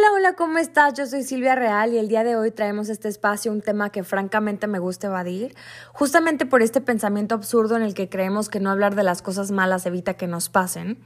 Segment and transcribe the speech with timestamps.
[0.00, 0.94] Hola, hola, ¿cómo estás?
[0.94, 4.02] Yo soy Silvia Real y el día de hoy traemos este espacio un tema que
[4.02, 5.54] francamente me gusta evadir,
[5.92, 9.50] justamente por este pensamiento absurdo en el que creemos que no hablar de las cosas
[9.50, 10.96] malas evita que nos pasen,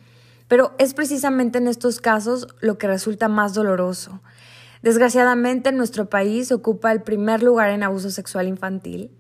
[0.47, 4.21] pero es precisamente en estos casos lo que resulta más doloroso.
[4.81, 9.11] Desgraciadamente, nuestro país ocupa el primer lugar en abuso sexual infantil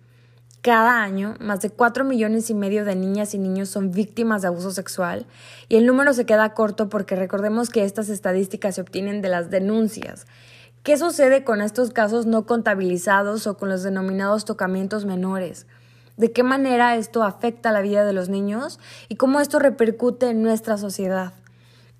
[0.64, 4.48] cada año, más de 4 millones y medio de niñas y niños son víctimas de
[4.48, 5.26] abuso sexual
[5.68, 9.50] y el número se queda corto porque recordemos que estas estadísticas se obtienen de las
[9.50, 10.26] denuncias.
[10.82, 15.66] ¿Qué sucede con estos casos no contabilizados o con los denominados tocamientos menores?
[16.16, 20.42] ¿De qué manera esto afecta la vida de los niños y cómo esto repercute en
[20.42, 21.34] nuestra sociedad?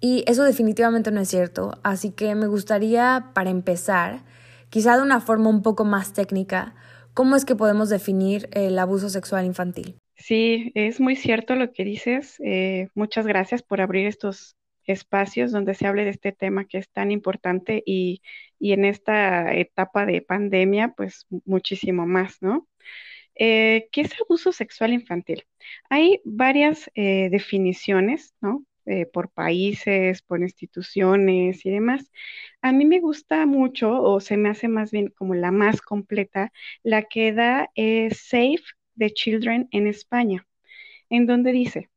[0.00, 1.78] Y eso definitivamente no es cierto.
[1.82, 4.24] Así que me gustaría, para empezar,
[4.70, 6.74] quizá de una forma un poco más técnica,
[7.14, 9.98] cómo es que podemos definir el abuso sexual infantil.
[10.16, 12.36] Sí, es muy cierto lo que dices.
[12.44, 14.55] Eh, muchas gracias por abrir estos
[14.92, 18.22] espacios donde se hable de este tema que es tan importante y,
[18.60, 22.66] en esta etapa de pandemia, pues muchísimo más, ¿no?
[23.34, 25.44] Eh, ¿Qué es abuso sexual infantil?
[25.90, 28.64] Hay varias eh, definiciones, ¿no?
[29.12, 32.12] por países, por instituciones y demás.
[32.62, 36.52] A mí me gusta mucho, o se me hace más bien como la más completa,
[36.84, 38.62] la que da Safe
[38.94, 40.46] de Children en España,
[41.10, 41.90] en donde dice,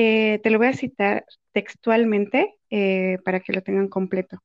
[0.00, 4.38] eh, te lo voy a citar textualmente eh, para que lo tengan completo.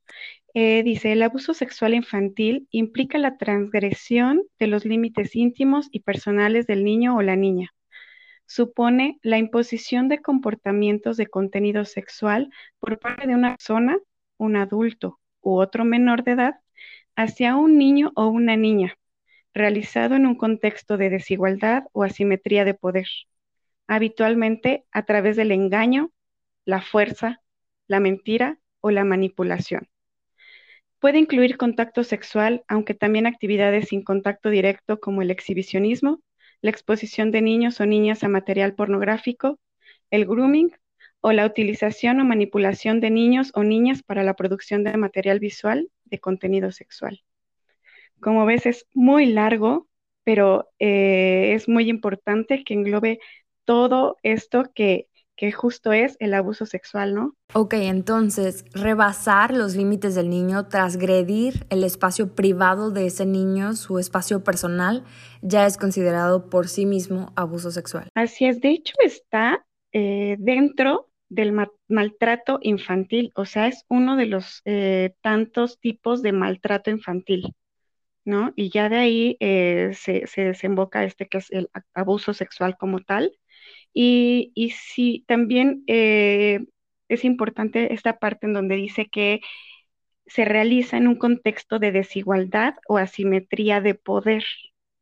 [0.55, 6.65] Eh, dice, el abuso sexual infantil implica la transgresión de los límites íntimos y personales
[6.65, 7.69] del niño o la niña.
[8.47, 12.49] Supone la imposición de comportamientos de contenido sexual
[12.79, 13.99] por parte de una persona,
[14.37, 16.55] un adulto u otro menor de edad
[17.15, 18.97] hacia un niño o una niña,
[19.53, 23.05] realizado en un contexto de desigualdad o asimetría de poder,
[23.87, 26.11] habitualmente a través del engaño,
[26.65, 27.41] la fuerza,
[27.87, 29.89] la mentira o la manipulación.
[30.99, 36.21] Puede incluir contacto sexual, aunque también actividades sin contacto directo como el exhibicionismo,
[36.61, 39.59] la exposición de niños o niñas a material pornográfico,
[40.11, 40.71] el grooming
[41.19, 45.89] o la utilización o manipulación de niños o niñas para la producción de material visual
[46.05, 47.21] de contenido sexual.
[48.21, 49.87] Como ves, es muy largo,
[50.23, 53.19] pero eh, es muy importante que englobe
[53.65, 57.35] todo esto que, que justo es el abuso sexual, ¿no?
[57.53, 63.99] Ok, entonces, rebasar los límites del niño, transgredir el espacio privado de ese niño, su
[63.99, 65.03] espacio personal,
[65.41, 68.09] ya es considerado por sí mismo abuso sexual.
[68.13, 71.51] Así es, de hecho está eh, dentro del
[71.87, 77.55] maltrato infantil, o sea, es uno de los eh, tantos tipos de maltrato infantil.
[78.25, 78.53] ¿no?
[78.55, 82.99] Y ya de ahí eh, se, se, desemboca este que es el abuso sexual como
[82.99, 83.37] tal.
[83.93, 86.65] Y, y sí, también eh,
[87.09, 89.41] es importante esta parte en donde dice que
[90.25, 94.45] se realiza en un contexto de desigualdad o asimetría de poder,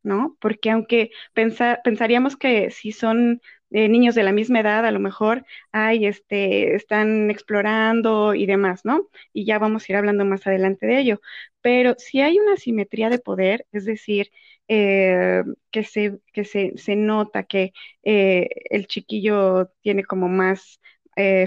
[0.02, 0.36] ¿no?
[0.40, 3.40] Porque aunque pensaríamos que si son
[3.70, 8.84] eh, niños de la misma edad, a lo mejor, ay, este, están explorando y demás,
[8.84, 9.08] ¿no?
[9.32, 11.20] Y ya vamos a ir hablando más adelante de ello.
[11.60, 14.30] Pero si hay una asimetría de poder, es decir,
[14.68, 17.72] eh, que, se, que se, se nota que
[18.02, 20.80] eh, el chiquillo tiene como más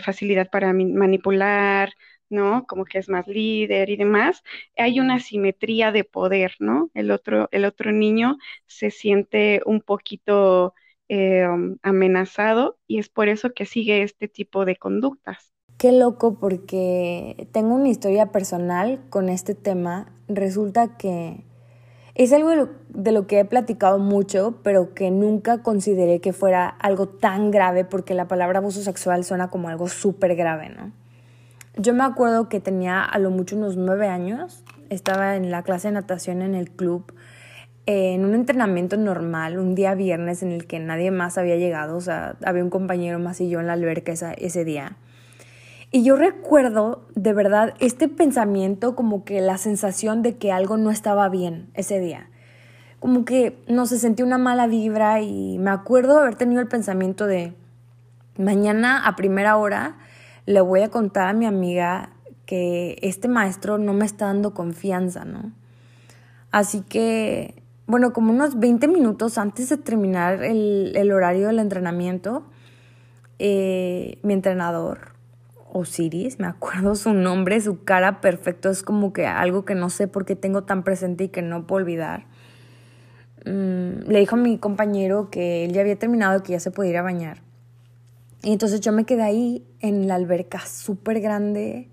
[0.04, 1.90] facilidad para manipular,
[2.30, 2.66] ¿no?
[2.68, 4.44] Como que es más líder y demás,
[4.78, 6.90] hay una simetría de poder, ¿no?
[6.94, 10.74] El otro, el otro niño se siente un poquito
[11.08, 11.46] eh,
[11.84, 15.52] amenazado y es por eso que sigue este tipo de conductas.
[15.78, 20.14] Qué loco porque tengo una historia personal con este tema.
[20.28, 21.44] Resulta que
[22.16, 27.08] es algo de lo que he platicado mucho, pero que nunca consideré que fuera algo
[27.10, 30.92] tan grave porque la palabra abuso sexual suena como algo súper grave, ¿no?
[31.78, 35.90] Yo me acuerdo que tenía a lo mucho unos nueve años, estaba en la clase
[35.90, 37.14] de natación en el club,
[37.86, 42.02] en un entrenamiento normal, un día viernes en el que nadie más había llegado, o
[42.02, 44.96] sea, había un compañero más y yo en la alberca ese día.
[45.96, 50.92] Y yo recuerdo de verdad este pensamiento como que la sensación de que algo no
[50.92, 52.30] estaba bien ese día.
[53.00, 57.28] Como que no se sentía una mala vibra y me acuerdo haber tenido el pensamiento
[57.28, 57.54] de
[58.38, 59.96] mañana a primera hora
[60.46, 62.10] le voy a contar a mi amiga
[62.46, 65.54] que este maestro no me está dando confianza, ¿no?
[66.52, 72.44] Así que, bueno, como unos 20 minutos antes de terminar el, horario del entrenamiento,
[73.40, 75.15] eh, mi entrenador,
[75.78, 80.08] Osiris, me acuerdo su nombre, su cara perfecto, es como que algo que no sé
[80.08, 82.28] por qué tengo tan presente y que no puedo olvidar.
[83.46, 86.92] Mm, le dijo a mi compañero que él ya había terminado que ya se podía
[86.92, 87.42] ir a bañar.
[88.42, 91.90] Y entonces yo me quedé ahí en la alberca súper grande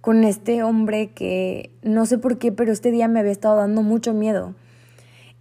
[0.00, 3.82] con este hombre que no sé por qué, pero este día me había estado dando
[3.82, 4.56] mucho miedo.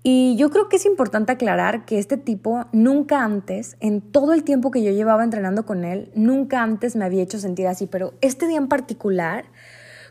[0.05, 4.43] Y yo creo que es importante aclarar que este tipo nunca antes, en todo el
[4.43, 8.13] tiempo que yo llevaba entrenando con él, nunca antes me había hecho sentir así, pero
[8.19, 9.45] este día en particular,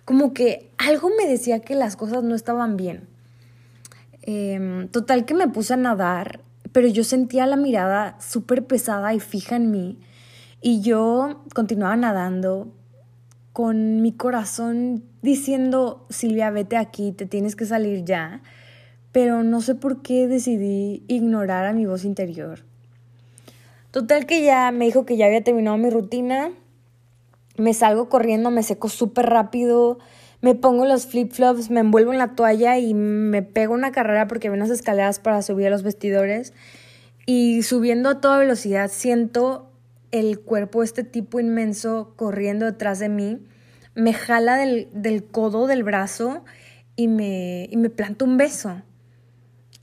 [0.06, 3.06] como que algo me decía que las cosas no estaban bien.
[4.22, 6.40] Em, total que me puse a nadar,
[6.72, 9.98] pero yo sentía la mirada súper pesada y fija en mí.
[10.62, 12.72] Y yo continuaba nadando
[13.52, 18.42] con mi corazón diciendo, Silvia, vete aquí, te tienes que salir ya.
[19.12, 22.64] Pero no sé por qué decidí ignorar a mi voz interior.
[23.90, 26.50] Total que ya me dijo que ya había terminado mi rutina.
[27.58, 29.98] Me salgo corriendo, me seco súper rápido,
[30.40, 34.48] me pongo los flip-flops, me envuelvo en la toalla y me pego una carrera porque
[34.48, 36.54] había unas escaleras para subir a los vestidores.
[37.26, 39.70] Y subiendo a toda velocidad siento
[40.10, 43.38] el cuerpo, este tipo inmenso corriendo detrás de mí,
[43.94, 46.44] me jala del, codo del brazo
[46.96, 48.82] y me, y me planta un beso.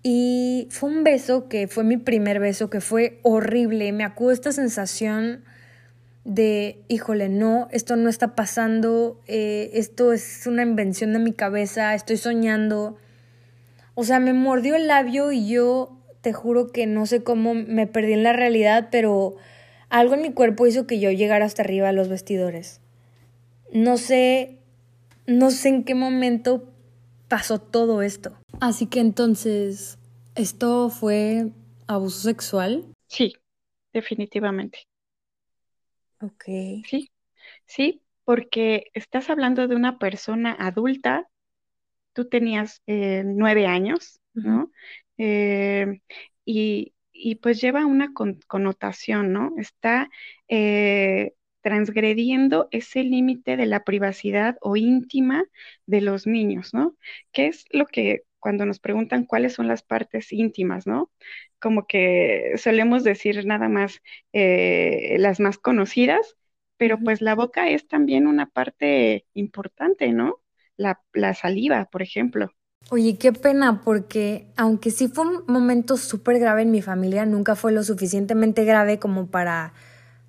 [0.01, 3.91] Y fue un beso que fue mi primer beso, que fue horrible.
[3.91, 5.44] Me acuerdo esta sensación
[6.24, 11.94] de, híjole, no, esto no está pasando, eh, esto es una invención de mi cabeza,
[11.96, 12.98] estoy soñando.
[13.96, 17.88] O sea, me mordió el labio y yo te juro que no sé cómo me
[17.88, 19.36] perdí en la realidad, pero
[19.89, 22.79] algo en mi cuerpo hizo que yo llegara hasta arriba a los vestidores.
[23.74, 24.60] No sé,
[25.25, 26.70] no sé en qué momento
[27.27, 28.38] pasó todo esto.
[28.61, 29.97] Así que entonces,
[30.35, 31.51] ¿esto fue
[31.87, 32.85] abuso sexual?
[33.07, 33.33] Sí,
[33.93, 34.87] definitivamente.
[36.21, 36.45] Ok.
[36.83, 37.11] Sí,
[37.65, 41.29] sí, porque estás hablando de una persona adulta,
[42.13, 44.71] tú tenías eh, nueve años, ¿no?
[45.17, 46.01] Eh,
[46.45, 48.13] y, y pues lleva una
[48.47, 49.53] connotación, ¿no?
[49.59, 50.09] Está
[50.49, 55.45] eh, transgrediendo ese límite de la privacidad o íntima
[55.87, 56.97] de los niños, ¿no?
[57.33, 61.12] ¿Qué es lo que cuando nos preguntan cuáles son las partes íntimas, ¿no?
[61.60, 64.01] Como que solemos decir nada más
[64.34, 66.38] eh, las más conocidas,
[66.77, 70.41] pero pues la boca es también una parte importante, ¿no?
[70.77, 72.51] La, la saliva, por ejemplo.
[72.91, 77.55] Oye, qué pena, porque aunque sí fue un momento súper grave en mi familia, nunca
[77.55, 79.74] fue lo suficientemente grave como para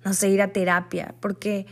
[0.03, 1.65] no sé, ir a terapia, porque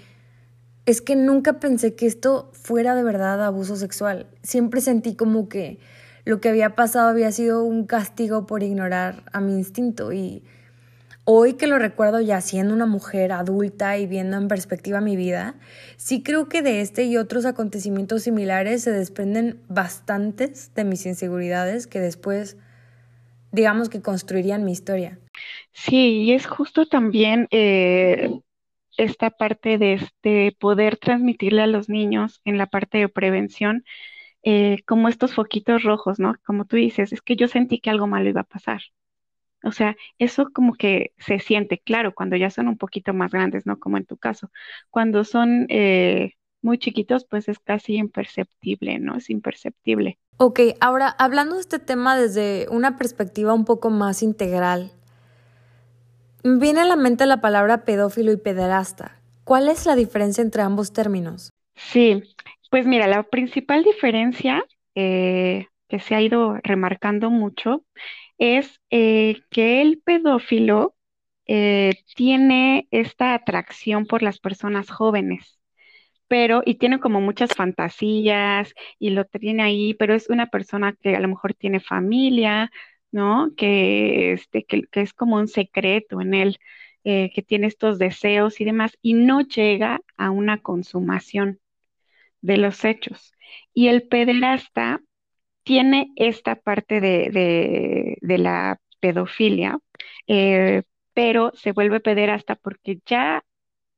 [0.85, 4.27] es que nunca pensé que esto fuera de verdad abuso sexual.
[4.43, 5.79] Siempre sentí como que
[6.29, 10.43] lo que había pasado había sido un castigo por ignorar a mi instinto y
[11.23, 15.55] hoy que lo recuerdo ya siendo una mujer adulta y viendo en perspectiva mi vida,
[15.97, 21.87] sí creo que de este y otros acontecimientos similares se desprenden bastantes de mis inseguridades
[21.87, 22.57] que después
[23.51, 25.17] digamos que construirían mi historia.
[25.71, 28.29] Sí, y es justo también eh,
[28.97, 33.83] esta parte de este poder transmitirle a los niños en la parte de prevención,
[34.43, 36.35] eh, como estos foquitos rojos, ¿no?
[36.45, 38.81] Como tú dices, es que yo sentí que algo malo iba a pasar.
[39.63, 43.65] O sea, eso como que se siente claro cuando ya son un poquito más grandes,
[43.65, 43.77] ¿no?
[43.77, 44.51] Como en tu caso.
[44.89, 49.17] Cuando son eh, muy chiquitos, pues es casi imperceptible, ¿no?
[49.17, 50.17] Es imperceptible.
[50.37, 54.93] Ok, ahora hablando de este tema desde una perspectiva un poco más integral,
[56.43, 59.19] viene a la mente la palabra pedófilo y pederasta.
[59.43, 61.49] ¿Cuál es la diferencia entre ambos términos?
[61.75, 62.23] Sí,
[62.69, 64.63] pues mira, la principal diferencia
[64.95, 67.85] eh, que se ha ido remarcando mucho
[68.37, 70.95] es eh, que el pedófilo
[71.47, 75.59] eh, tiene esta atracción por las personas jóvenes,
[76.27, 81.15] pero, y tiene como muchas fantasías y lo tiene ahí, pero es una persona que
[81.15, 82.71] a lo mejor tiene familia,
[83.11, 83.51] ¿no?
[83.57, 86.59] Que, este, que, es como un secreto en él,
[87.03, 91.59] que tiene estos deseos y demás, y no llega a una consumación
[92.41, 93.33] de los hechos.
[93.73, 95.01] Y el pederasta
[95.63, 99.79] tiene esta parte de, la pedofilia,
[100.27, 103.43] eh, pero se vuelve pederasta porque ya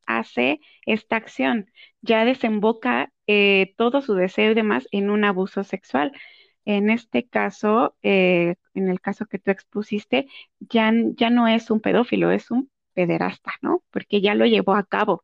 [0.05, 1.67] hace esta acción,
[2.01, 6.12] ya desemboca eh, todo su deseo y demás en un abuso sexual.
[6.65, 10.27] En este caso, eh, en el caso que tú expusiste,
[10.60, 13.83] ya, ya no es un pedófilo, es un pederasta, ¿no?
[13.91, 15.24] Porque ya lo llevó a cabo.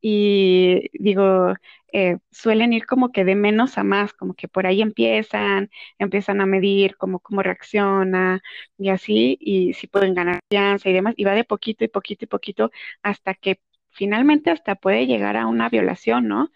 [0.00, 1.54] Y digo,
[1.92, 6.40] eh, suelen ir como que de menos a más, como que por ahí empiezan, empiezan
[6.40, 8.40] a medir cómo, cómo reacciona
[8.78, 12.24] y así, y si pueden ganar confianza y demás, y va de poquito y poquito
[12.24, 12.70] y poquito
[13.02, 16.50] hasta que finalmente hasta puede llegar a una violación, ¿no?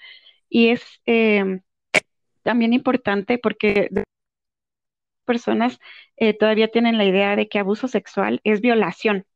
[0.48, 1.60] Y es eh,
[2.42, 3.90] también importante porque
[5.24, 5.78] personas
[6.16, 9.26] eh, todavía tienen la idea de que abuso sexual es violación,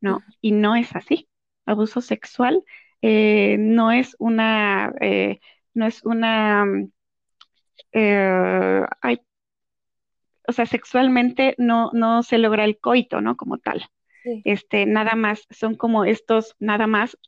[0.00, 0.22] ¿no?
[0.40, 1.28] Y no es así.
[1.64, 2.64] Abuso sexual
[3.02, 5.40] eh, no es una, eh,
[5.74, 6.64] no es una,
[10.46, 13.36] o sea, sexualmente no, no se logra el coito, ¿no?
[13.36, 13.84] Como tal.
[14.44, 17.18] Este, nada más, son como estos, nada más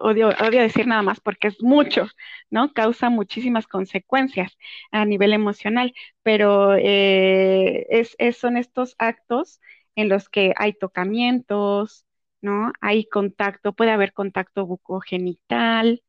[0.00, 2.08] odio, odio decir nada más porque es mucho,
[2.50, 2.72] ¿no?
[2.72, 4.56] Causa muchísimas consecuencias
[4.90, 9.60] a nivel emocional, pero eh, es, son estos actos
[9.96, 12.04] en los que hay tocamientos,
[12.42, 12.72] ¿no?
[12.80, 16.02] Hay contacto, puede haber contacto bucogenital,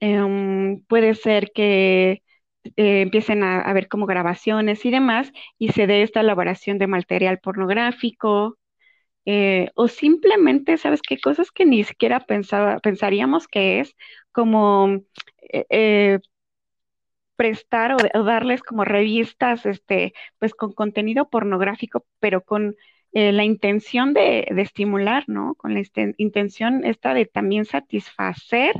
[0.00, 2.22] em, puede ser que
[2.76, 6.86] eh, empiecen a, a, ver como grabaciones y demás, y se dé esta elaboración de
[6.88, 8.58] material pornográfico,
[9.26, 11.18] eh, o simplemente, ¿sabes qué?
[11.20, 13.96] Cosas que ni siquiera pensaba, pensaríamos que es
[14.32, 15.00] como
[15.52, 16.20] eh, eh,
[17.36, 22.76] prestar o, darles como revistas, este, pues con contenido pornográfico, pero con
[23.32, 25.54] la intención de, estimular, ¿no?
[25.56, 25.82] Con la
[26.18, 28.74] intención esta de también satisfacer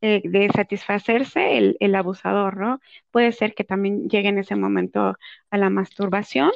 [0.00, 2.78] de satisfacerse el, el, abusador, ¿no?
[3.10, 5.16] Puede ser que también llegue en ese momento
[5.50, 6.50] a la masturbación,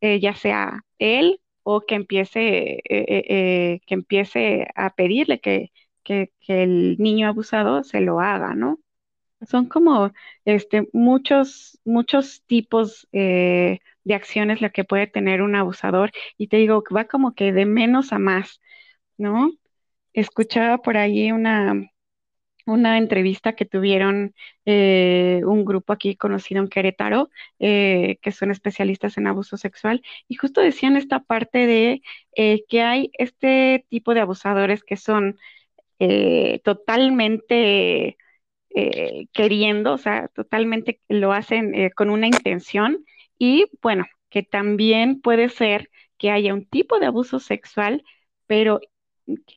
[0.00, 5.72] ya sea él o que empiece, eh, eh, eh, que empiece a pedirle que,
[6.48, 8.80] el niño abusado se lo haga, ¿no?
[9.48, 10.12] Son como
[10.44, 13.08] este, muchos, muchos tipos
[14.04, 17.66] de acciones lo que puede tener un abusador y te digo, va como que de
[17.66, 18.60] menos a más,
[19.18, 19.52] ¿no?
[20.14, 21.74] Escuchaba por ahí una,
[22.66, 24.34] una entrevista que tuvieron
[24.66, 30.36] eh, un grupo aquí conocido en Querétaro, eh, que son especialistas en abuso sexual, y
[30.36, 32.02] justo decían esta parte de
[32.36, 35.38] eh, que hay este tipo de abusadores que son
[36.64, 38.16] totalmente
[39.32, 43.04] queriendo, o sea, totalmente lo hacen con una intención,
[43.38, 48.04] y bueno, que también puede ser que haya un tipo de abuso sexual,
[48.46, 48.80] pero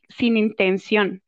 [0.08, 1.22] sin intención,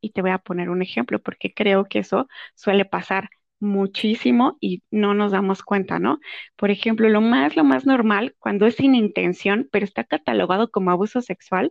[0.00, 3.30] y te voy a poner un ejemplo porque creo que eso suele pasar
[3.60, 6.18] muchísimo y no nos damos cuenta, ¿no?
[6.56, 10.90] Por ejemplo, lo más, lo más normal cuando es sin intención, pero está catalogado como
[10.90, 11.70] abuso sexual,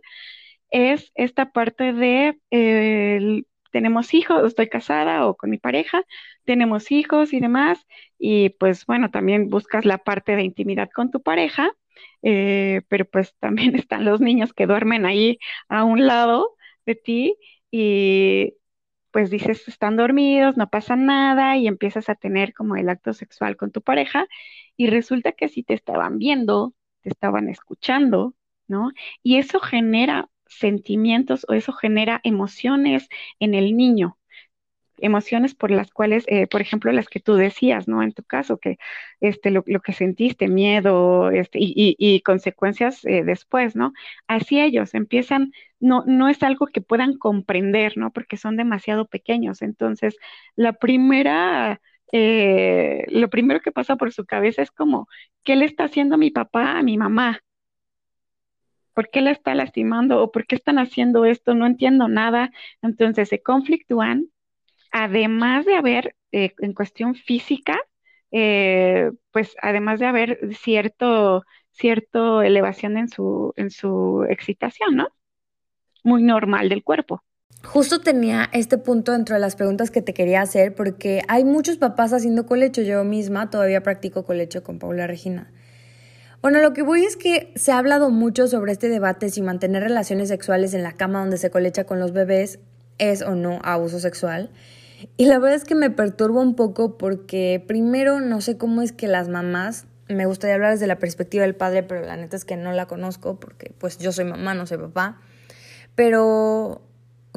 [0.70, 2.38] es esta parte de
[3.72, 6.04] tenemos hijos, estoy casada o con mi pareja,
[6.44, 7.86] tenemos hijos y demás,
[8.18, 11.72] y pues bueno, también buscas la parte de intimidad con tu pareja,
[12.22, 15.38] eh, pero pues también están los niños que duermen ahí
[15.68, 17.38] a un lado de ti
[17.70, 18.54] y
[19.10, 23.56] pues dices, están dormidos, no pasa nada y empiezas a tener como el acto sexual
[23.56, 24.26] con tu pareja
[24.76, 28.34] y resulta que sí te estaban viendo, te estaban escuchando,
[28.68, 28.90] ¿no?
[29.22, 33.08] Y eso genera sentimientos o eso genera emociones
[33.40, 34.18] en el niño
[35.02, 38.02] emociones por las cuales, eh, por ejemplo, las que tú decías, ¿no?
[38.02, 38.78] En tu caso, que
[39.20, 43.92] este, lo, que sentiste, miedo, este, y, consecuencias eh, después, ¿no?
[44.28, 48.12] Así ellos empiezan, no, no es algo que puedan comprender, ¿no?
[48.12, 49.62] Porque son demasiado pequeños.
[49.62, 50.16] Entonces,
[50.56, 51.80] la primera,
[52.12, 55.08] eh, lo primero que pasa por su cabeza es como,
[55.44, 57.40] ¿qué le está haciendo mi papá a mi mamá?
[58.94, 61.54] ¿Por qué la está lastimando o por qué están haciendo esto?
[61.54, 62.50] No entiendo nada.
[62.82, 64.28] Entonces se conflictúan
[64.92, 67.78] además de haber eh, en cuestión física,
[68.30, 75.08] eh, pues además de haber cierto, cierto elevación en su, en su excitación, ¿no?
[76.04, 77.22] Muy normal del cuerpo.
[77.64, 81.76] Justo tenía este punto dentro de las preguntas que te quería hacer porque hay muchos
[81.78, 82.82] papás haciendo colecho.
[82.82, 85.52] Yo misma todavía practico colecho con Paula Regina.
[86.42, 89.84] Bueno, lo que voy es que se ha hablado mucho sobre este debate si mantener
[89.84, 92.58] relaciones sexuales en la cama donde se colecha con los bebés
[92.98, 94.50] es o no abuso sexual.
[95.16, 98.90] Y la verdad es que me perturba un poco porque primero no sé cómo es
[98.90, 102.44] que las mamás, me gustaría hablar desde la perspectiva del padre, pero la neta es
[102.44, 105.20] que no la conozco porque pues yo soy mamá, no soy papá.
[105.94, 106.82] Pero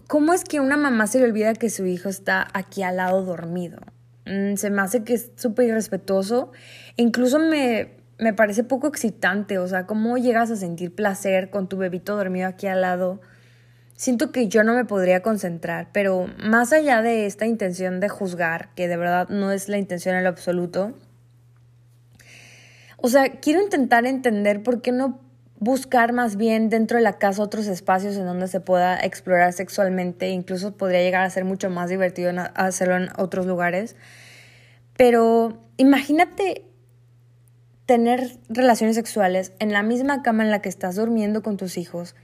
[0.07, 3.23] ¿cómo es que una mamá se le olvida que su hijo está aquí al lado
[3.23, 3.77] dormido?
[4.25, 6.51] Mm, se me hace que es súper irrespetuoso.
[6.95, 11.77] Incluso me, me parece poco excitante, o sea, ¿cómo llegas a sentir placer con tu
[11.77, 13.19] bebito dormido aquí al lado?
[13.95, 18.69] siento que yo no me podría concentrar, pero más allá de esta intención de juzgar,
[18.75, 20.93] que de verdad no es la intención en lo absoluto,
[22.97, 25.19] o sea, quiero intentar entender por qué no
[25.59, 30.29] buscar más bien dentro de la casa otros espacios en donde se pueda explorar sexualmente,
[30.29, 33.95] incluso podría llegar a ser mucho más divertido hacerlo en otros lugares.
[34.97, 36.65] Pero imagínate
[37.85, 42.15] tener relaciones sexuales en la misma cama en la que estás durmiendo con tus hijos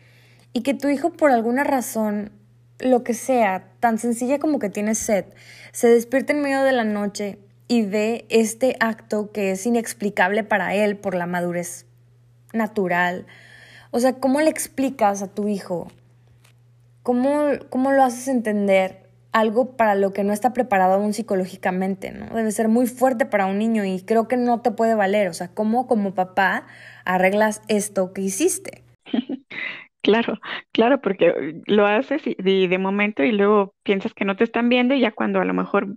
[0.53, 2.31] y que tu hijo por alguna razón,
[2.79, 5.25] lo que sea, tan sencilla como que tiene sed,
[5.71, 10.75] se despierte en medio de la noche y ve este acto que es inexplicable para
[10.75, 11.85] él por la madurez
[12.53, 13.27] natural.
[13.91, 15.91] O sea, ¿cómo le explicas a tu hijo?
[17.03, 19.00] ¿Cómo, cómo lo haces entender
[19.31, 22.27] algo para lo que no está preparado aún psicológicamente, ¿no?
[22.35, 25.29] Debe ser muy fuerte para un niño y creo que no te puede valer.
[25.29, 26.67] O sea, ¿cómo como papá
[27.05, 28.83] arreglas esto que hiciste?
[30.03, 30.39] Claro,
[30.71, 34.95] claro, porque lo haces y, de momento y luego piensas que no te están viendo
[34.95, 35.95] y ya cuando a lo mejor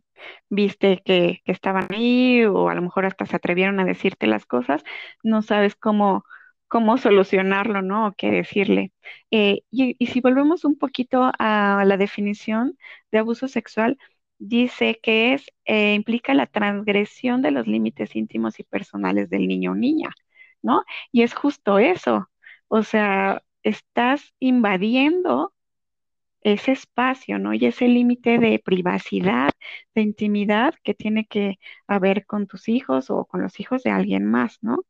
[0.51, 4.45] viste que, que estaban ahí o a lo mejor hasta se atrevieron a decirte las
[4.45, 4.85] cosas,
[5.23, 6.25] no sabes cómo,
[6.75, 8.09] cómo solucionarlo, ¿no?
[8.09, 8.93] O qué decirle.
[9.31, 12.77] Eh, y, si volvemos un poquito a la definición
[13.13, 13.97] de abuso sexual,
[14.39, 19.73] dice que es, eh, implica la transgresión de los límites íntimos y personales del niño
[19.73, 20.11] o niña,
[20.63, 20.83] ¿no?
[21.13, 22.29] Y es justo eso.
[22.69, 25.55] O sea, estás invadiendo
[26.43, 27.55] ese espacio, ¿no?
[27.55, 29.51] Y ese límite de privacidad,
[29.95, 34.25] de intimidad que tiene que haber con tus hijos o con los hijos de alguien
[34.27, 34.85] más, ¿no?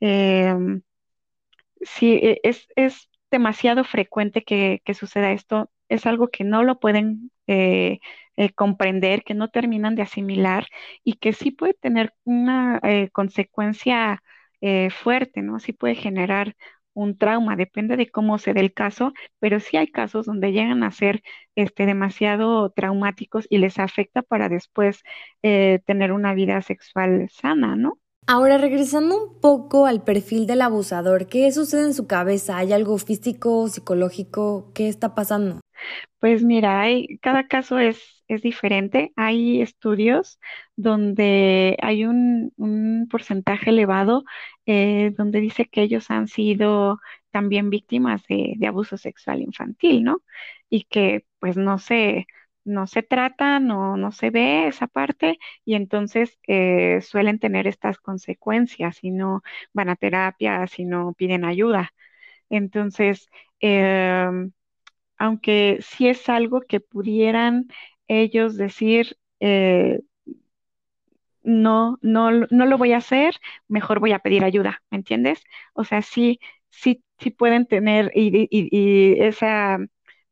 [0.00, 0.82] Em,
[1.80, 8.00] sí, e, es, demasiado frecuente que, suceda esto, es algo que no lo pueden eh,
[8.36, 10.66] eh, comprender, que no terminan de asimilar
[11.04, 14.22] y que sí puede tener una eh, consecuencia
[14.90, 15.58] fuerte, ¿no?
[15.58, 16.54] Sí puede generar
[16.94, 20.82] un trauma, depende de cómo se dé el caso, pero sí hay casos donde llegan
[20.82, 21.22] a ser
[21.54, 25.02] este, demasiado traumáticos y les afecta para después
[25.42, 27.98] eh, tener una vida sexual sana, ¿no?
[28.32, 32.58] Ahora, regresando un poco al perfil del abusador, ¿qué sucede en su cabeza?
[32.58, 34.70] ¿Hay algo físico, psicológico?
[34.72, 35.60] ¿Qué está pasando?
[36.20, 39.12] Pues mira, hay, cada caso es, es diferente.
[39.16, 40.38] Hay estudios
[40.76, 44.22] donde hay un, un porcentaje elevado
[44.64, 47.00] eh, donde dice que ellos han sido
[47.32, 50.22] también víctimas de, de, abuso sexual infantil, ¿no?
[50.68, 52.26] Y que pues no se,
[52.64, 57.98] no se trata, no, no se ve esa parte y entonces eh, suelen tener estas
[57.98, 59.42] consecuencias si no
[59.72, 61.90] van a terapia, si no piden ayuda.
[62.50, 63.28] Entonces,
[63.60, 64.52] em,
[65.18, 67.68] aunque sí es algo que pudieran
[68.08, 70.00] ellos decir, eh,
[71.42, 73.34] no, no, no lo voy a hacer,
[73.68, 75.42] mejor voy a pedir ayuda, ¿me entiendes?
[75.74, 79.78] O sea, sí, sí, sí pueden tener y, y esa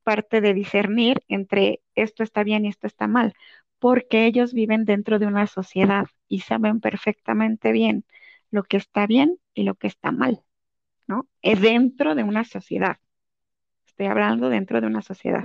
[0.02, 3.34] parte de discernir entre esto está bien y esto está mal,
[3.78, 8.04] porque ellos viven dentro de una sociedad y saben perfectamente bien
[8.50, 10.42] lo que está bien y lo que está mal,
[11.08, 11.28] ¿no?
[11.42, 12.98] Es dentro de una sociedad.
[13.86, 15.44] estoy hablando dentro de una sociedad,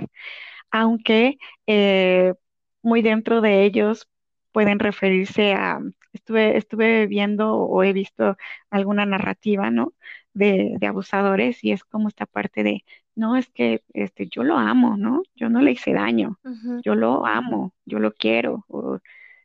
[0.70, 2.34] aunque eh,
[2.82, 4.08] muy dentro de ellos
[4.52, 5.80] pueden referirse a,
[6.12, 8.36] estuve, estuve viendo o he visto
[8.70, 9.94] alguna narrativa, ¿no?
[10.34, 12.84] De, de abusadores y es como esta parte de,
[13.16, 15.22] no, es que este, yo lo amo, ¿no?
[15.36, 16.38] Yo no le hice daño,
[16.82, 18.98] yo lo amo, yo lo quiero, o,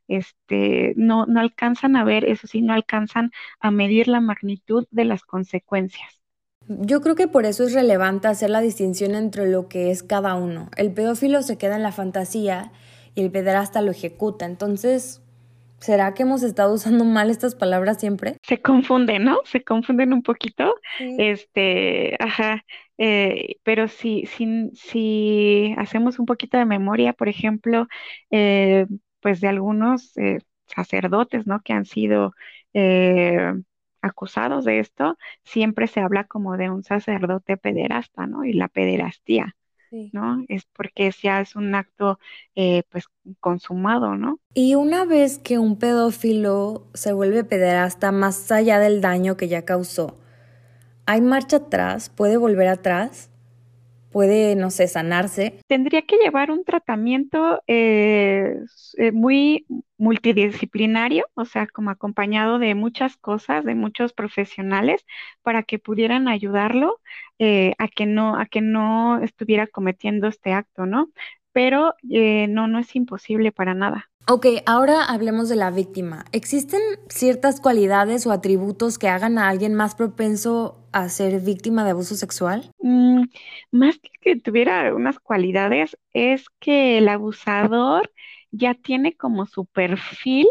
[0.07, 5.05] este, no, no alcanzan a ver, eso sí, no alcanzan a medir la magnitud de
[5.05, 6.19] las consecuencias.
[6.67, 10.35] Yo creo que por eso es relevante hacer la distinción entre lo que es cada
[10.35, 10.69] uno.
[10.77, 12.71] El pedófilo se queda en la fantasía
[13.15, 14.45] y el pederasta lo ejecuta.
[14.45, 15.21] Entonces,
[15.79, 18.37] ¿será que hemos estado usando mal estas palabras siempre?
[18.43, 19.39] Se confunden, ¿no?
[19.45, 20.75] Se confunden un poquito.
[20.99, 22.63] Este, ajá.
[22.99, 27.87] Eh, pero si, si, si hacemos un poquito de memoria, por ejemplo,
[28.31, 28.87] eh,
[29.21, 31.61] pues de algunos eh, sacerdotes, ¿no?
[31.61, 32.33] Que han sido
[32.73, 33.53] eh,
[34.01, 38.45] acusados de esto, siempre se habla como de un sacerdote pederasta, ¿no?
[38.45, 39.55] Y la pederastía,
[40.11, 40.43] ¿no?
[40.49, 42.19] Es porque ya es un acto,
[42.55, 43.05] eh, pues,
[43.39, 44.39] consumado, ¿no?
[44.53, 49.65] Y una vez que un pedófilo se vuelve pederasta, más allá del daño que ya
[49.65, 50.18] causó,
[51.09, 52.11] ¿hay marcha atrás?
[52.15, 53.29] ¿Puede volver atrás?
[54.11, 55.59] puede, no sé, sanarse.
[55.67, 58.59] Tendría que llevar un tratamiento eh,
[58.97, 59.65] eh, muy
[59.97, 65.05] multidisciplinario, o sea, como acompañado de muchas cosas, de muchos profesionales,
[65.41, 66.99] para que pudieran ayudarlo
[67.37, 71.11] eh, a que no, a que no estuviera cometiendo este acto, ¿no?
[71.51, 74.08] Pero no, no es imposible para nada.
[74.31, 76.23] Ok, ahora hablemos de la víctima.
[76.33, 81.89] ¿Existen ciertas cualidades o atributos que hagan a alguien más propenso a ser víctima de
[81.89, 82.69] abuso sexual?
[82.77, 83.23] Mm,
[83.71, 88.11] más que tuviera unas cualidades, es que el abusador
[88.51, 90.45] ya tiene como su perfil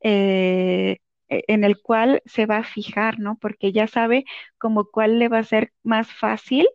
[0.00, 0.96] eh,
[1.28, 3.36] e, en el cual se va a fijar, ¿no?
[3.38, 4.24] Porque ya sabe
[4.56, 6.66] como cuál le va a ser más fácil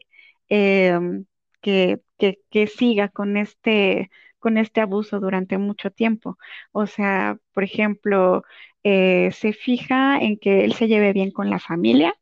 [0.50, 1.26] em,
[1.62, 4.12] que, que siga con este
[4.46, 6.38] con este abuso durante mucho tiempo.
[6.72, 8.44] O sea, por ejemplo,
[8.84, 12.14] eh, se fija en que él se lleve bien con la familia,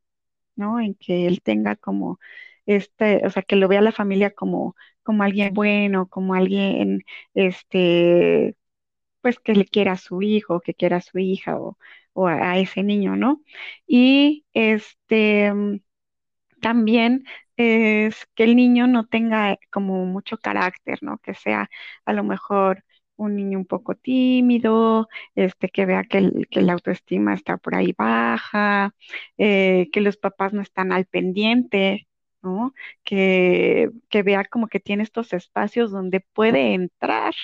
[0.56, 0.80] ¿no?
[0.80, 2.20] En que él tenga como
[2.66, 8.56] este, o sea, que lo vea la familia como, como alguien bueno, como alguien, este,
[9.22, 11.78] pues que le quiera a su hijo, que quiera a su hija o,
[12.14, 13.42] o a, a ese niño, ¿no?
[13.88, 15.54] Y este,
[16.64, 17.26] también
[17.58, 21.20] es que el niño no tenga como mucho carácter, ¿no?
[21.20, 21.70] Que sea
[22.06, 22.84] a lo mejor
[23.18, 27.76] un niño un poco tímido, este, que vea que, el, que la autoestima está por
[27.76, 28.96] ahí baja,
[29.38, 32.08] eh, que los papás no están al pendiente,
[32.44, 32.74] ¿no?
[33.04, 37.36] Que, que vea como que tiene estos espacios donde puede entrar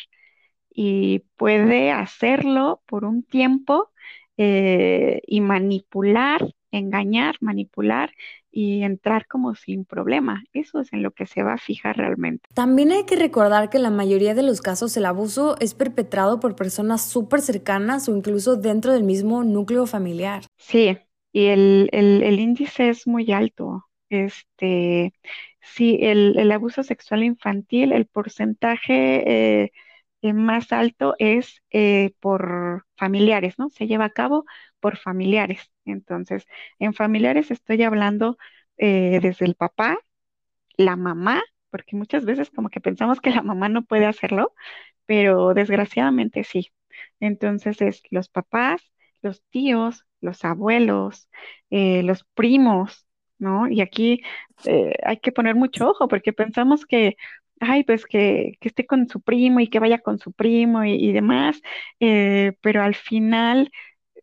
[0.69, 3.91] y puede hacerlo por un tiempo
[4.37, 8.13] eh, y manipular, engañar, manipular
[8.51, 10.43] y entrar como sin problema.
[10.53, 12.47] Eso es en lo que se va a fijar realmente.
[12.53, 16.39] También hay que recordar que en la mayoría de los casos el abuso es perpetrado
[16.39, 20.43] por personas súper cercanas o incluso dentro del mismo núcleo familiar.
[20.57, 20.97] Sí,
[21.31, 23.85] y el, el, el índice es muy alto.
[24.09, 25.13] Este,
[25.61, 29.71] sí, el, el abuso sexual infantil, el porcentaje eh,
[30.21, 33.69] eh, más alto es eh, por familiares, ¿no?
[33.69, 34.45] Se lleva a cabo
[34.79, 35.71] por familiares.
[35.89, 36.47] Entonces,
[36.79, 38.37] en familiares estoy hablando
[38.77, 39.97] eh, desde el papá,
[40.77, 44.53] la mamá, porque muchas veces como que pensamos que la mamá no puede hacerlo,
[45.05, 46.71] pero desgraciadamente sí.
[47.19, 48.81] Entonces es los papás,
[49.21, 51.29] los tíos, los abuelos,
[51.69, 53.67] los primos, ¿no?
[53.69, 54.21] Y aquí
[55.03, 57.17] hay que poner mucho ojo porque pensamos que
[57.59, 61.11] ay, pues que, que, esté con su primo y que vaya con su primo y,
[61.11, 61.61] demás,
[61.99, 63.71] eh, pero al final,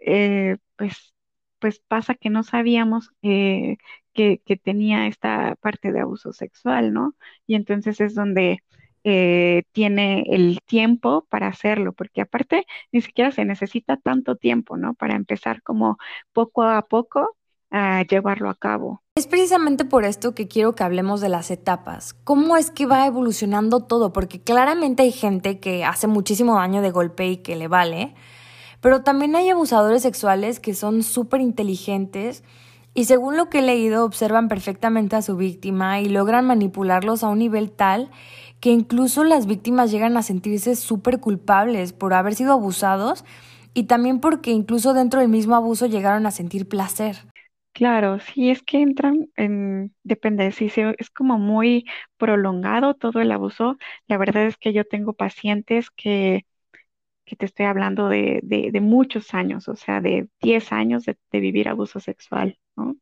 [0.00, 1.14] eh, pues,
[1.58, 3.76] pues pasa que no sabíamos eh,
[4.12, 7.14] que, que, tenía esta parte de abuso sexual, ¿no?
[7.46, 8.62] Y entonces es donde
[9.08, 14.94] eh, tiene el tiempo para hacerlo, porque aparte ni siquiera se necesita tanto tiempo, ¿no?
[14.94, 15.96] Para empezar como
[16.32, 17.36] poco a poco
[17.70, 19.02] a llevarlo a cabo.
[19.14, 22.14] Es precisamente por esto que quiero que hablemos de las etapas.
[22.24, 24.12] ¿Cómo es que va evolucionando todo?
[24.12, 28.12] Porque claramente hay gente que hace muchísimo daño de golpe y que le vale,
[28.86, 32.44] pero también hay abusadores sexuales que son súper inteligentes
[32.94, 37.28] y según lo que he leído observan perfectamente a su víctima y logran manipularlos a
[37.28, 38.12] un nivel tal
[38.60, 43.24] que incluso las víctimas llegan a sentirse súper culpables por haber sido abusados
[43.74, 47.16] y también porque incluso dentro del mismo abuso llegaron a sentir placer.
[47.72, 51.86] Claro, sí, es que entran en, depende, si es como muy
[52.18, 56.46] prolongado todo el abuso, la verdad es que yo tengo pacientes que,
[57.26, 62.00] que te estoy hablando de, muchos años, o sea, de 10 años de, vivir abuso
[62.00, 62.96] sexual, ¿no?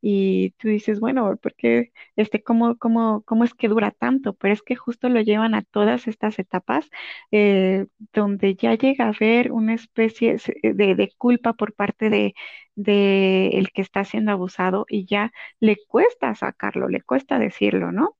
[0.00, 4.34] y tú dices, bueno, ¿por qué, este, cómo, cómo, cómo es que dura tanto?
[4.34, 6.88] Pero es que justo lo llevan a todas estas etapas
[7.32, 12.34] eh, donde ya llega a haber una especie de, de culpa por parte de,
[12.76, 18.16] de el que está siendo abusado y ya le cuesta sacarlo, le cuesta decirlo, ¿no?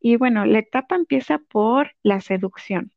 [0.00, 2.92] Y bueno, la etapa empieza por la seducción.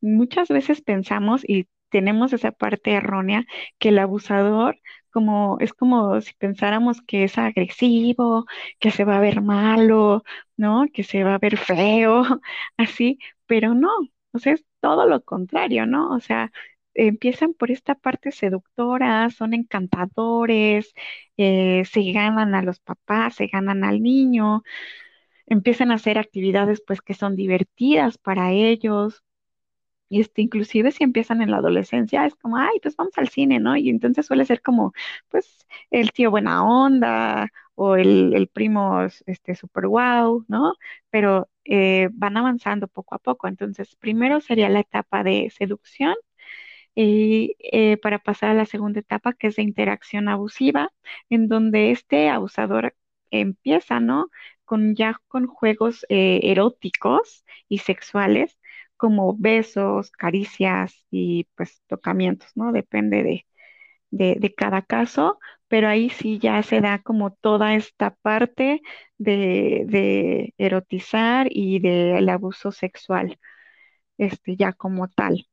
[0.00, 3.44] Muchas veces pensamos y tenemos esa parte errónea
[3.78, 4.78] que el abusador
[5.12, 8.46] como es como si pensáramos que es agresivo,
[8.78, 10.22] que se va a ver malo,
[10.56, 10.86] ¿no?
[10.92, 12.22] Que se va a ver feo,
[12.76, 13.90] así, pero no,
[14.32, 16.10] o sea, es todo lo contrario, ¿no?
[16.14, 16.52] O sea,
[16.94, 20.92] empiezan por esta parte seductora, son encantadores,
[21.36, 24.62] eh, se ganan a los papás, se ganan al niño,
[25.46, 29.22] empiezan a hacer actividades pues que son divertidas para ellos,
[30.10, 33.60] y este, inclusive si empiezan en la adolescencia, es como, ay, pues vamos al cine,
[33.60, 33.76] ¿no?
[33.78, 34.92] Y entonces suele ser como,
[35.30, 40.74] pues, el tío buena onda o el, el primo, este, super wow, ¿no?
[41.10, 43.48] Pero eh, van avanzando poco a poco.
[43.48, 46.14] Entonces, primero sería la etapa de seducción
[46.94, 50.92] y eh, para pasar a la segunda etapa, que es de interacción abusiva,
[51.30, 52.96] en donde este abusador
[53.30, 54.28] empieza, ¿no?
[54.64, 58.58] Con ya con juegos eh, eróticos y sexuales
[59.00, 62.70] como besos, caricias y pues tocamientos, ¿no?
[62.72, 63.46] Depende de,
[64.10, 68.82] de, cada caso, pero ahí sí ya se da como toda esta parte
[69.18, 73.38] de, de erotizar y del abuso sexual,
[74.18, 75.46] este, ya como tal.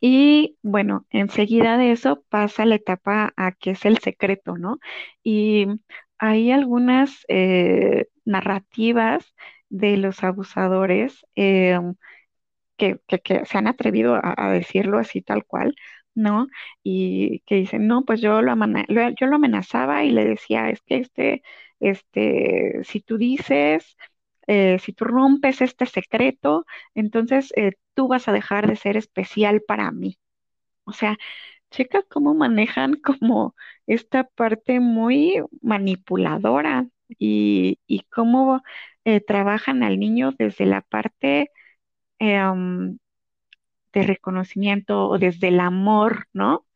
[0.00, 4.78] Y bueno, enseguida de eso pasa la etapa a que es el secreto, ¿no?
[5.22, 5.66] Y
[6.18, 9.34] hay algunas eh, narrativas
[9.68, 11.78] de los abusadores eh,
[12.78, 13.00] que,
[13.44, 15.74] se han atrevido a, decirlo así tal cual,
[16.14, 16.48] ¿no?
[16.82, 21.42] Y que dicen, no, pues yo lo, amenazaba y le decía, es que este,
[21.80, 23.96] este, si tú dices,
[24.46, 29.62] eh, si tú rompes este secreto, entonces eh, tú vas a dejar de ser especial
[29.66, 30.18] para mí.
[30.84, 31.18] O sea,
[31.70, 33.54] checa cómo manejan como
[33.86, 36.88] esta parte muy manipuladora
[37.18, 38.62] y, y cómo
[39.04, 41.50] eh, trabajan al niño desde la parte
[42.18, 42.98] Em,
[43.92, 46.66] de reconocimiento o desde el amor, ¿no?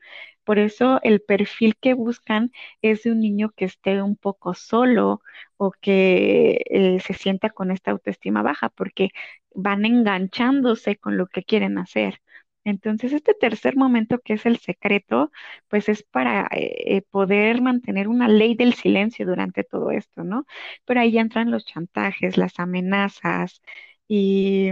[0.45, 2.53] Por eso el perfil que buscan
[2.83, 5.23] es de un niño que esté un poco solo
[5.57, 9.11] o que eh, se sienta con esta autoestima baja, porque
[9.55, 12.21] van enganchándose con lo que quieren hacer.
[12.65, 15.33] Entonces, este tercer momento que es el secreto,
[15.69, 20.47] pues es para eh, poder mantener una ley del silencio durante todo esto, ¿no?
[20.85, 23.63] Pero ahí entran los chantajes, las amenazas
[24.09, 24.71] y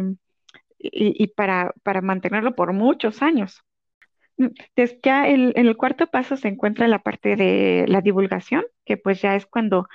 [0.82, 3.62] y, para, para, mantenerlo por muchos años.
[4.38, 4.48] Mm,
[5.02, 9.36] ya en el cuarto paso se encuentra la parte de la divulgación, que pues ya
[9.36, 9.88] es cuando,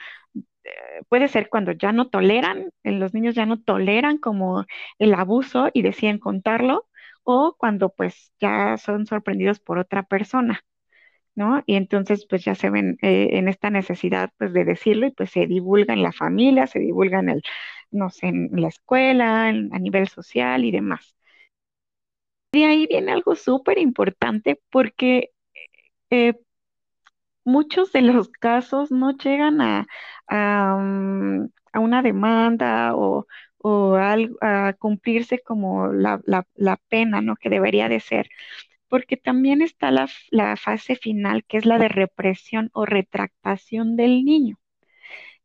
[0.64, 0.70] eh,
[1.10, 4.66] puede ser cuando ya no toleran, los niños ya no toleran como
[5.00, 6.88] el abuso y deciden contarlo,
[7.24, 10.62] o cuando pues ya son sorprendidos por otra persona.
[11.36, 11.64] ¿no?
[11.66, 15.32] Y entonces pues ya se ven eh, en esta necesidad pues de decirlo y pues
[15.32, 17.44] se divulga en la familia, se divulga en el,
[17.92, 21.16] no sé, en la escuela, a nivel social y demás.
[22.52, 25.32] De ahí viene algo súper importante porque
[26.10, 26.36] eh,
[27.44, 29.88] muchos de los casos no llegan a,
[30.28, 33.28] a, mm, una demanda o,
[33.96, 37.36] a, cumplirse como la, la, pena, ¿no?
[37.36, 38.30] Que debería de ser
[38.90, 40.08] porque también está la,
[40.58, 44.58] fase final, que es la de represión o retractación del niño.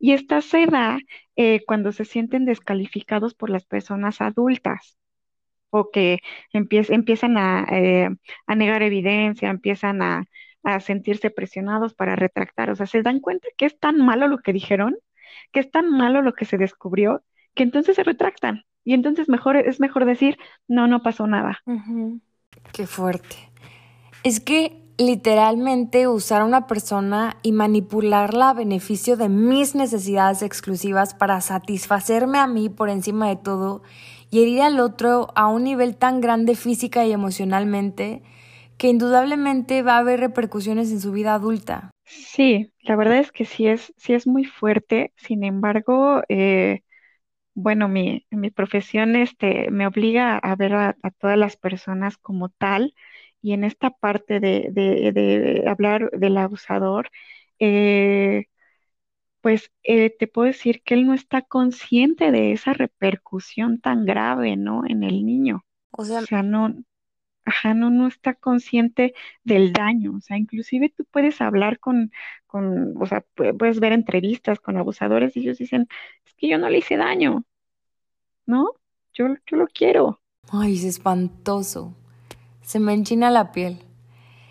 [0.01, 0.99] Y esta se da
[1.37, 4.97] eh, cuando se sienten descalificados por las personas adultas
[5.69, 6.19] o que
[6.53, 7.37] empiezan
[7.71, 8.09] eh,
[8.47, 10.25] a, negar evidencia, empiezan a,
[10.65, 12.71] a, sentirse presionados para retractar.
[12.71, 14.97] O sea, se dan cuenta que es tan malo lo que dijeron,
[15.53, 17.23] que es tan malo lo que se descubrió,
[17.55, 18.65] que entonces se retractan.
[18.83, 21.61] Y entonces mejor, es mejor decir, no, no pasó nada.
[22.73, 23.37] Qué fuerte.
[24.25, 31.15] Es que literalmente usar a una persona y manipularla a beneficio de mis necesidades exclusivas
[31.15, 33.83] para satisfacerme a mí por encima de todo
[34.31, 38.23] y herir al otro a un nivel tan grande física y emocionalmente
[38.77, 41.91] que indudablemente va a haber repercusiones en su vida adulta.
[42.05, 45.15] Sí, la verdad es que sí es, sí es muy fuerte.
[45.17, 46.83] Sin embargo, eh,
[47.55, 52.95] bueno, mi, mi profesión este, me obliga a ver a, todas las personas como tal
[53.43, 57.11] y en esta parte de, de, hablar del abusador,
[57.59, 58.47] eh,
[59.41, 64.57] pues eh, te puedo decir que él no está consciente de esa repercusión tan grave,
[64.57, 64.83] ¿no?
[64.87, 65.65] En el niño.
[65.93, 66.75] O sea, no,
[67.45, 70.17] ajá, no, no está consciente del daño.
[70.17, 72.13] O sea, inclusive tú puedes hablar con,
[72.47, 73.25] con, o sea,
[73.59, 75.89] puedes ver entrevistas con abusadores y ellos dicen,
[76.25, 77.45] es que yo no le hice daño,
[78.47, 78.73] ¿no?
[79.15, 80.21] Yo, yo lo quiero.
[80.53, 81.97] Ay, es espantoso.
[82.71, 83.79] Se me enchina la piel.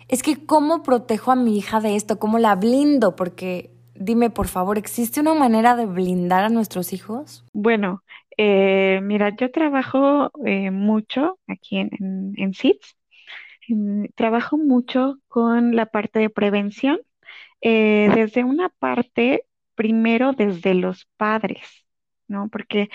[0.06, 2.18] Es que, ¿cómo protejo a mi hija de esto?
[2.18, 3.16] ¿Cómo la blindo?
[3.16, 7.46] Porque, dime, por favor, ¿existe una manera de blindar a nuestros hijos?
[7.54, 8.02] Bueno,
[8.36, 12.94] eh, mira, yo trabajo eh, mucho aquí en, en, CITS.
[14.16, 16.98] trabajo mucho con la parte de prevención,
[17.62, 21.86] eh, desde una parte, primero desde los padres,
[22.28, 22.50] ¿no?
[22.50, 22.90] Porque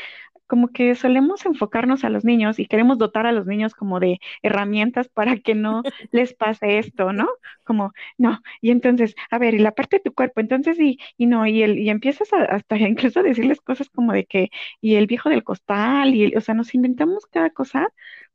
[0.47, 4.19] como que solemos enfocarnos a los niños y queremos dotar a los niños como de
[4.41, 7.29] herramientas para que no les pase esto, ¿no?
[7.63, 11.25] Como, no, y entonces, a ver, y la parte de tu cuerpo, entonces, y, y
[11.27, 14.49] no, y, el, y empiezas a, hasta incluso a decirles cosas como de que,
[14.81, 17.87] y el viejo del costal, y, el, o sea, nos inventamos cada cosa,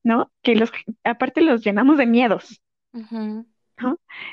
[0.03, 0.33] ¿no?
[0.43, 0.73] Que los,
[1.05, 2.61] aparte los llenamos de miedos.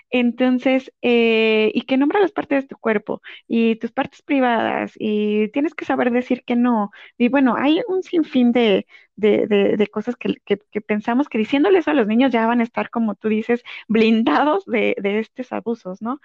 [0.10, 5.49] Entonces, eh, y que nombra las partes de tu cuerpo y tus partes privadas y
[5.49, 6.91] tienes que saber decir que no.
[7.17, 11.91] Y bueno, hay un sinfín de, de, de, cosas que, que, pensamos que diciéndoles eso
[11.91, 16.01] a los niños ya van a estar, como tú dices, blindados de, de estos abusos,
[16.01, 16.19] ¿no?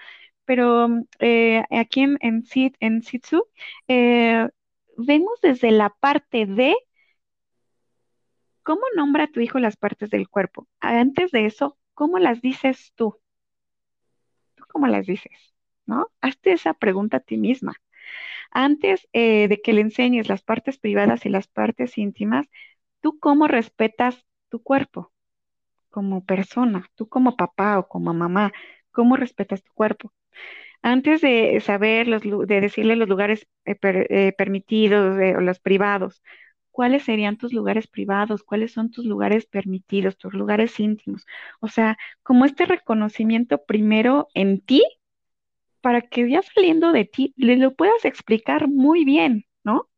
[0.44, 0.88] Pero
[1.20, 2.44] eh, aquí en, en,
[2.80, 3.46] en Sitsu,
[3.88, 4.48] eh,
[4.96, 6.74] vemos desde la parte de
[8.62, 10.68] cómo nombra tu hijo las partes del cuerpo.
[10.80, 13.18] Antes de eso, ¿cómo las dices tú?
[14.57, 15.55] ¿Tú cómo las dices?
[15.87, 16.09] ¿No?
[16.20, 17.74] Hazte esa pregunta a ti misma.
[18.50, 22.46] Antes eh, de que le enseñes las partes privadas y las partes íntimas,
[23.00, 25.12] ¿tú cómo respetas tu cuerpo
[25.90, 26.87] como persona?
[26.96, 28.52] ¿Tú como papá o como mamá?
[28.92, 30.12] ¿Cómo respetas tu cuerpo?
[30.83, 36.22] Antes de saber, los, de decirle los lugares eh, eh, permitidos o los privados,
[36.72, 41.26] cuáles serían tus lugares privados, cuáles son tus lugares permitidos, tus lugares íntimos.
[41.61, 44.82] O sea, como este reconocimiento primero en ti,
[45.80, 49.88] para que ya saliendo de ti le lo puedas explicar muy bien, ¿no?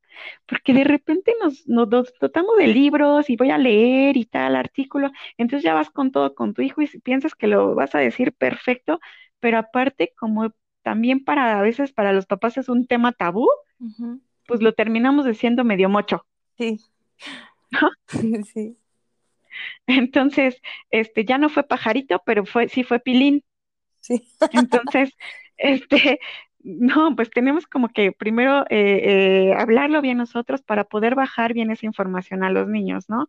[0.47, 1.89] Porque de repente nos, nos
[2.21, 6.35] dotamos de libros y voy a leer y tal artículo, entonces ya vas con todo
[6.35, 9.01] con tu hijo y piensas que lo vas a decir perfecto,
[9.41, 13.49] pero aparte como también para a veces para los papás es un tema tabú,
[14.47, 16.27] pues lo terminamos diciendo medio mocho.
[16.59, 16.81] Sí.
[17.71, 17.91] ¿No?
[18.55, 18.79] Sí.
[19.87, 23.45] Entonces, este, ya no fue pajarito, pero fue, sí fue pilín.
[24.01, 24.27] Sí.
[24.53, 25.17] Entonces,
[25.57, 26.19] este,
[26.65, 31.71] no, pues tenemos como que primero eh, eh, hablarlo bien nosotros para poder bajar bien
[31.71, 33.29] esa información a los niños, ¿no?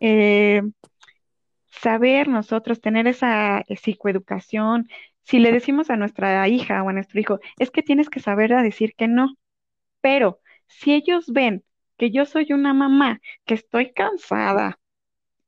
[0.00, 0.62] Eh,
[1.66, 4.88] saber nosotros, tener esa psicoeducación.
[5.22, 8.52] Si le decimos a nuestra hija o a nuestro hijo, es que tienes que saber
[8.54, 9.34] a decir que no,
[10.00, 11.64] pero si ellos ven
[11.96, 14.78] que yo soy una mamá, que estoy cansada,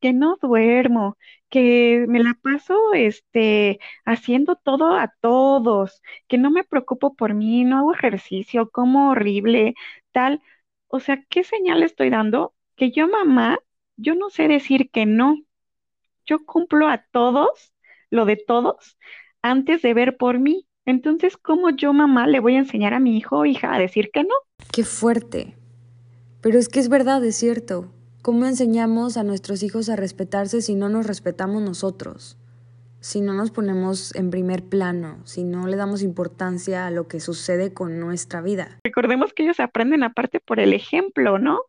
[0.01, 1.17] que no duermo,
[1.49, 7.65] que me la paso este haciendo todo a todos, que no me preocupo por mí,
[7.65, 9.75] no hago ejercicio, como horrible,
[10.13, 10.43] tal.
[10.89, 12.55] O sea, ¿qué señal estoy dando?
[12.77, 13.59] Que yo mamá,
[13.97, 15.37] yo no sé decir que no.
[16.27, 17.73] Yo cumplo a todos,
[18.11, 18.99] lo de todos,
[19.43, 20.67] antes de ver por mí.
[20.85, 24.11] Entonces, ¿cómo yo mamá le voy a enseñar a mi hijo o hija a decir
[24.13, 24.35] que no?
[24.73, 25.57] Qué fuerte.
[26.47, 27.93] Pero es que es verdad, es cierto.
[28.23, 32.39] ¿Cómo enseñamos a nuestros hijos a respetarse si no nos respetamos nosotros?
[33.01, 37.19] Si no nos ponemos en primer plano, si no le damos importancia a lo que
[37.19, 38.79] sucede con nuestra vida.
[38.85, 41.63] Recordemos que ellos aprenden aparte por el ejemplo, ¿no?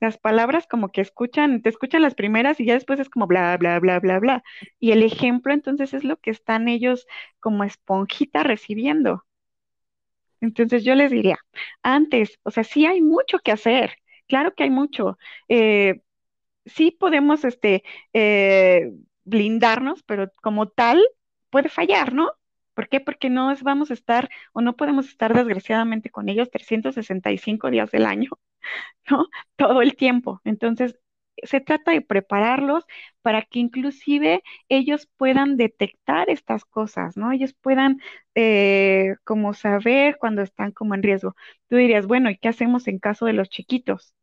[0.00, 3.56] Las palabras como que escuchan, te escuchan las primeras y ya después es como bla,
[3.56, 4.44] bla, bla, bla, bla.
[4.78, 7.08] Y el ejemplo entonces es lo que están ellos
[7.40, 9.24] como esponjita recibiendo.
[10.40, 11.38] Entonces yo les diría,
[11.82, 13.96] antes, o sea, sí hay mucho que hacer,
[14.28, 15.18] Claro que hay mucho.
[15.48, 16.00] Eh,
[16.66, 18.92] sí podemos este, eh,
[19.24, 21.02] blindarnos, pero como tal
[21.50, 22.32] puede fallar, ¿no?
[22.74, 23.00] ¿Por qué?
[23.00, 28.06] Porque no vamos a estar o no podemos estar desgraciadamente con ellos 365 días del
[28.06, 28.30] año,
[29.10, 29.26] ¿no?
[29.56, 30.40] Todo el tiempo.
[30.44, 30.96] Entonces,
[31.42, 32.84] se trata de prepararlos
[33.22, 37.32] para que inclusive ellos puedan detectar estas cosas, ¿no?
[37.32, 38.00] Ellos puedan
[38.34, 41.34] eh, como saber cuando están como en riesgo.
[41.68, 44.14] Tú dirías, bueno, ¿y qué hacemos en caso de los chiquitos?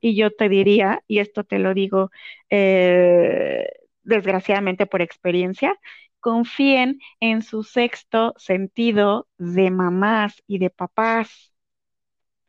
[0.00, 2.10] Y yo te diría, y esto te lo digo
[2.50, 3.66] eh,
[4.02, 5.74] desgraciadamente por experiencia,
[6.20, 11.52] confíen en su sexto sentido de mamás y de papás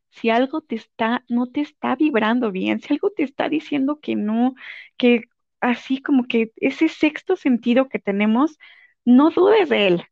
[0.09, 4.15] si algo te está, no te está vibrando bien, si algo te está diciendo que
[4.15, 4.55] no,
[4.97, 5.25] que
[5.61, 8.57] así como que ese sexto sentido que tenemos,
[9.05, 10.03] no dudes de él,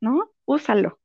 [0.00, 0.30] ¿no?
[0.44, 0.98] Úsalo.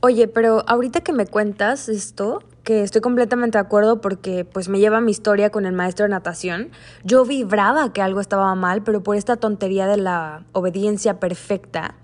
[0.00, 4.78] Oye, pero ahorita que me cuentas esto, que estoy completamente de acuerdo porque pues me
[4.78, 6.70] lleva mi historia con el maestro de natación.
[7.04, 11.94] Yo vibraba que algo estaba mal, pero por esta tontería de la obediencia perfecta,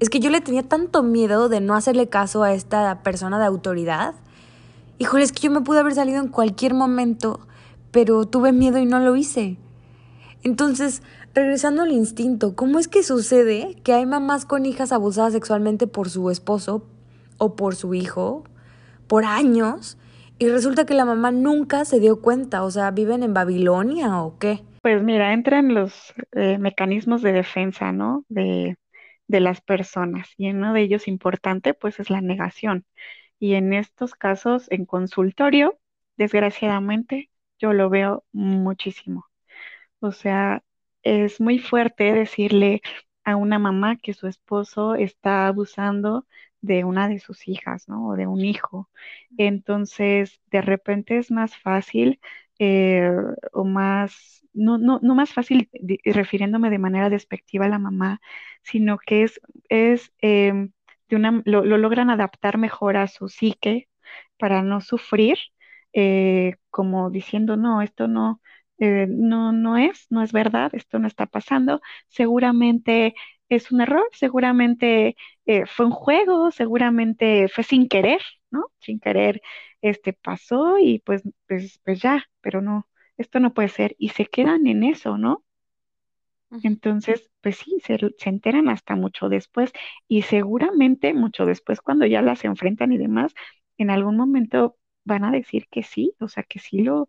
[0.00, 3.46] es que yo le tenía tanto miedo de no hacerle caso a esta persona de
[3.46, 4.14] autoridad.
[5.00, 7.46] Híjole, es que yo me pude haber salido en cualquier momento,
[7.92, 9.56] pero tuve miedo y no lo hice.
[10.42, 11.02] Entonces,
[11.34, 16.10] regresando al instinto, ¿cómo es que sucede que hay mamás con hijas abusadas sexualmente por
[16.10, 16.84] su esposo
[17.38, 18.44] o por su hijo
[19.06, 19.98] por años
[20.38, 22.64] y resulta que la mamá nunca se dio cuenta?
[22.64, 24.62] O sea, ¿viven en Babilonia o qué?
[24.82, 28.24] Pues mira, entran los eh, mecanismos de defensa, ¿no?
[28.28, 28.76] De,
[29.28, 32.84] de las personas y uno de ellos importante pues es la negación.
[33.38, 35.78] Y en estos casos en consultorio,
[36.16, 39.26] desgraciadamente, yo lo veo muchísimo.
[40.00, 40.62] O sea,
[41.02, 42.82] es muy fuerte decirle
[43.24, 46.26] a una mamá que su esposo está abusando
[46.60, 48.08] de una de sus hijas, ¿no?
[48.08, 48.90] O de un hijo.
[49.36, 52.20] Entonces, de repente es más fácil
[52.58, 53.10] eh,
[53.52, 55.70] o más, no, no, no más fácil
[56.04, 58.20] refiriéndome de manera despectiva a la mamá,
[58.62, 60.72] sino que es, es em,
[61.10, 63.88] lo, logran adaptar mejor a su psique
[64.38, 65.38] para no sufrir,
[65.92, 68.40] eh, como diciendo, no, esto no,
[68.78, 73.14] eh, no, no es, no es verdad, esto no está pasando, seguramente
[73.48, 78.66] es un error, seguramente eh, fue un juego, seguramente fue sin querer, ¿no?
[78.80, 79.40] Sin querer,
[79.80, 83.94] este pasó y pues, pues, pues ya, pero no, esto no puede ser.
[83.98, 85.44] Y se quedan en eso, ¿no?
[86.62, 89.70] Entonces, pues sí, se, se, enteran hasta mucho después
[90.08, 93.34] y seguramente mucho después cuando ya las enfrentan y demás,
[93.76, 97.08] en algún momento van a decir que sí, o sea, que sí lo,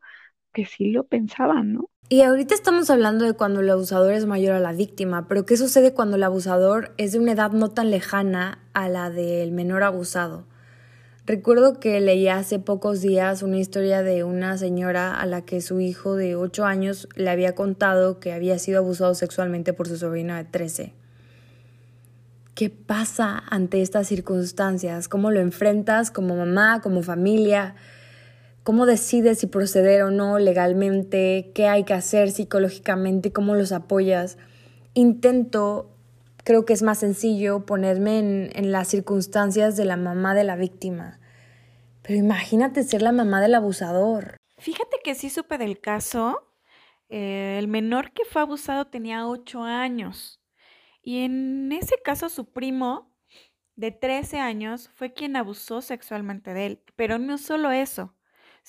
[0.53, 1.89] que sí lo pensaban, ¿no?
[2.09, 5.57] Y ahorita estamos hablando de cuando el abusador es mayor a la víctima, pero ¿qué
[5.57, 9.83] sucede cuando el abusador es de una edad no tan lejana a la del menor
[9.83, 10.47] abusado?
[11.29, 15.79] Recuerdo que leí hace pocos días una historia de una señora a la que su
[15.79, 20.39] hijo de 8 años le había contado que había sido abusado sexualmente por su sobrina
[20.39, 20.93] de 13.
[22.55, 25.07] ¿Qué pasa ante estas circunstancias?
[25.07, 27.75] ¿Cómo lo enfrentas como mamá, como familia?
[28.63, 34.39] cómo decides si proceder o no legalmente, qué hay que hacer psicológicamente, cómo los apoyas.
[34.95, 35.91] Intento,
[36.43, 41.19] creo que es más sencillo ponerme en, las circunstancias de la mamá de la víctima.
[42.01, 44.37] Pero imagínate ser la mamá del abusador.
[44.57, 46.53] Fíjate que sí supe del caso.
[47.09, 50.41] Eh, el menor que fue abusado tenía ocho años.
[51.01, 53.15] Y en ese caso su primo
[53.75, 56.83] de 13 años fue quien abusó sexualmente de él.
[56.95, 58.15] Pero no solo eso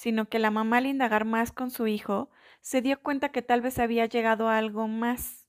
[0.01, 2.31] sino que la mamá al indagar más con su hijo,
[2.63, 5.40] se dio cuenta que tal vez había llegado a algo más.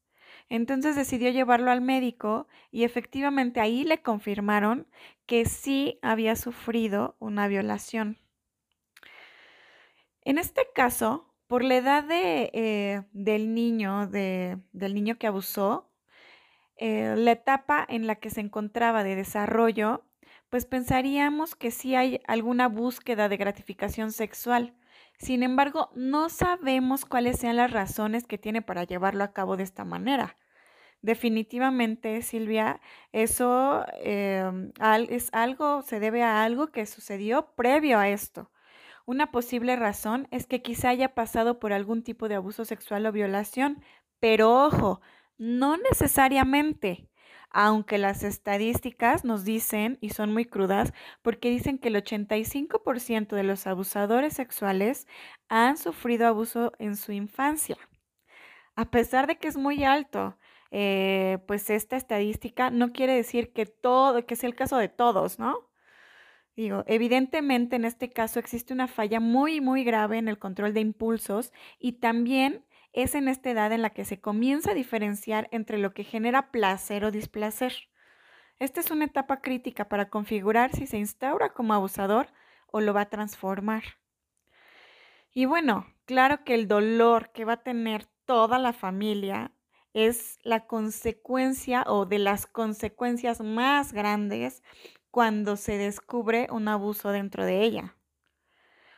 [0.51, 4.85] Entonces decidió llevarlo al médico y efectivamente ahí le confirmaron
[5.25, 8.17] que sí había sufrido una violación.
[10.23, 15.89] En este caso, por la edad de, eh, del niño, del niño que abusó,
[16.75, 20.03] eh, la etapa en la que se encontraba de desarrollo
[20.49, 24.73] pues pensaríamos que sí hay alguna búsqueda de gratificación sexual.
[25.17, 29.63] Sin embargo, no sabemos cuáles sean las razones que tiene para llevarlo a cabo de
[29.63, 30.35] esta manera.
[31.01, 32.79] Definitivamente, Silvia,
[33.11, 34.71] eso em,
[35.09, 38.51] es algo, se debe a algo que sucedió previo a esto.
[39.05, 43.11] Una posible razón es que quizá haya pasado por algún tipo de abuso sexual o
[43.11, 43.83] violación,
[44.19, 45.01] pero ojo,
[45.37, 47.09] no necesariamente
[47.51, 53.43] aunque las estadísticas nos dicen, y son muy crudas, porque dicen que el 85% de
[53.43, 55.07] los abusadores sexuales
[55.49, 57.77] han sufrido abuso en su infancia.
[58.75, 60.37] A pesar de que es muy alto,
[60.71, 65.37] eh, pues esta estadística no quiere decir que todo, que sea el caso de todos,
[65.37, 65.69] ¿no?
[66.55, 70.81] Digo, evidentemente en este caso existe una falla muy, muy grave en el control de
[70.81, 75.77] impulsos y también es en esta edad en la que se comienza a diferenciar entre
[75.77, 77.73] lo que genera placer o displacer.
[78.59, 82.27] Esta es una etapa crítica para configurar si se instaura como abusador
[82.67, 83.83] o lo va a transformar.
[85.33, 89.53] Y bueno, claro que el dolor que va a tener toda la familia
[89.93, 94.63] es la consecuencia o de las consecuencias más grandes
[95.09, 97.95] cuando se descubre un abuso dentro de ella.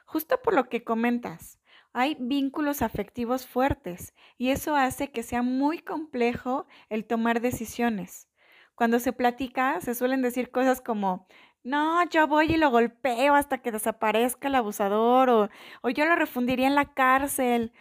[0.05, 1.59] Justo por lo que comentas,
[1.91, 8.27] hay vínculos afectivos fuertes y eso hace que sea muy complejo el tomar decisiones.
[8.75, 11.27] Cuando se platica, se suelen decir cosas como,
[11.63, 15.49] no, yo voy y lo golpeo hasta que desaparezca el abusador o,
[15.81, 17.71] o yo lo refundiría en la cárcel.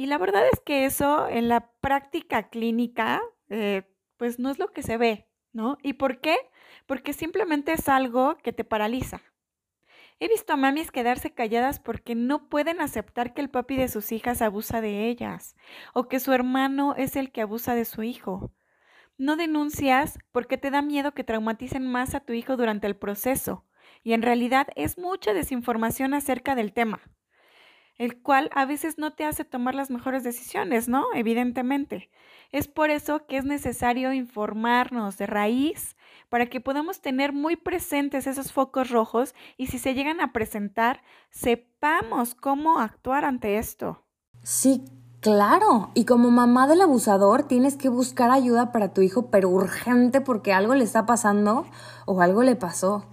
[0.00, 3.20] Y la verdad es que eso en la práctica clínica,
[3.50, 3.82] eh,
[4.16, 5.76] pues no es lo que se ve, ¿no?
[5.82, 6.38] ¿Y por qué?
[6.86, 9.20] Porque simplemente es algo que te paraliza.
[10.18, 14.10] He visto a mamis quedarse calladas porque no pueden aceptar que el papi de sus
[14.10, 15.54] hijas abusa de ellas
[15.92, 18.54] o que su hermano es el que abusa de su hijo.
[19.18, 23.66] No denuncias porque te da miedo que traumaticen más a tu hijo durante el proceso
[24.02, 27.02] y en realidad es mucha desinformación acerca del tema,
[28.00, 31.04] el cual a veces no te hace tomar las mejores decisiones, ¿no?
[31.14, 32.08] Evidentemente.
[32.50, 35.98] Es por eso que es necesario informarnos de raíz
[36.30, 41.02] para que podamos tener muy presentes esos focos rojos y si se llegan a presentar,
[41.28, 44.02] sepamos cómo actuar ante esto.
[44.42, 44.82] Sí,
[45.20, 45.90] claro.
[45.92, 50.54] Y como mamá del abusador, tienes que buscar ayuda para tu hijo, pero urgente porque
[50.54, 51.66] algo le está pasando
[52.06, 53.04] o algo le pasó.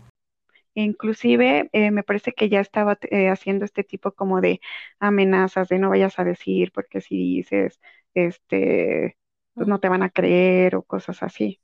[0.79, 4.61] Inclusive eh, me parece que ya estaba eh, haciendo este tipo como de
[4.99, 7.79] amenazas de no vayas a decir porque si dices,
[8.13, 9.17] este,
[9.55, 11.59] pues no te van a creer o cosas así.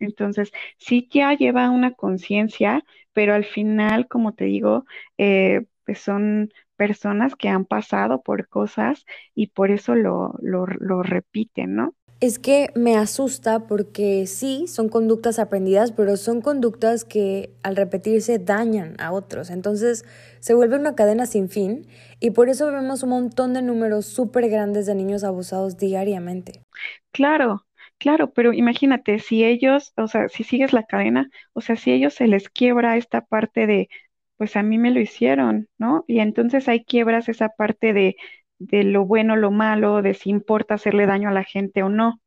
[0.00, 4.84] Entonces, sí ya lleva una conciencia, pero al final, como te digo,
[5.18, 9.04] eh, pues son personas que han pasado por cosas
[9.34, 11.94] y por eso lo, lo, lo repiten, ¿no?
[12.20, 18.40] Es que me asusta porque sí, son conductas aprendidas, pero son conductas que al repetirse
[18.40, 19.50] dañan a otros.
[19.50, 20.04] Entonces
[20.40, 21.86] se vuelve una cadena sin fin
[22.18, 26.64] y por eso vemos un montón de números súper grandes de niños abusados diariamente.
[27.12, 27.66] Claro,
[27.98, 32.14] claro, pero imagínate, si ellos, o sea, si sigues la cadena, o sea, si ellos
[32.14, 33.88] se les quiebra esta parte de,
[34.36, 36.04] pues a mí me lo hicieron, ¿no?
[36.08, 38.16] Y entonces hay quiebras esa parte de
[38.58, 42.20] de lo bueno, lo malo, de si importa hacerle daño a la gente o no.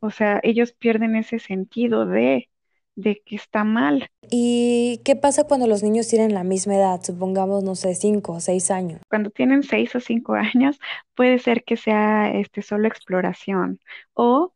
[0.00, 2.48] O sea, ellos pierden ese sentido de,
[2.94, 4.10] de que está mal.
[4.30, 7.00] ¿Y qué pasa cuando los niños tienen la misma edad?
[7.02, 9.00] Supongamos, no sé, cinco o seis años.
[9.08, 10.78] Cuando tienen seis o cinco años,
[11.14, 13.80] puede ser que sea este solo exploración
[14.14, 14.52] o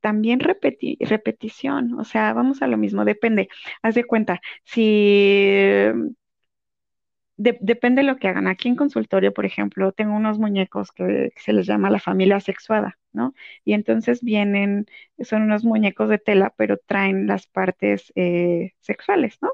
[0.00, 1.98] también repetición.
[1.98, 3.48] O sea, vamos a lo mismo, depende.
[3.82, 5.84] Haz de cuenta, si
[7.40, 8.46] depende de lo que hagan.
[8.48, 12.98] Aquí en consultorio, por ejemplo, tengo unos muñecos que, se les llama la familia sexuada,
[13.12, 13.34] ¿no?
[13.64, 14.86] Y entonces vienen,
[15.20, 19.52] son unos muñecos de tela, pero traen las partes eh, sexuales, ¿no?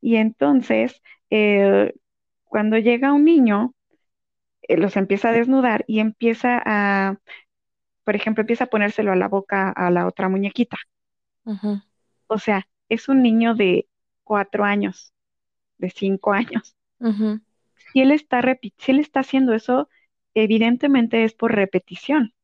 [0.00, 1.94] Y entonces, eh,
[2.44, 3.74] cuando llega un niño,
[4.62, 7.18] eh, los empieza a desnudar y empieza a,
[8.04, 10.78] por ejemplo, empieza a ponérselo a la boca a la otra muñequita.
[12.28, 13.88] O sea, es un niño de
[14.24, 15.12] cuatro años,
[15.78, 16.76] de cinco años.
[17.92, 18.42] Si él está
[18.78, 19.88] si él está haciendo eso,
[20.34, 22.34] evidentemente es por repetición.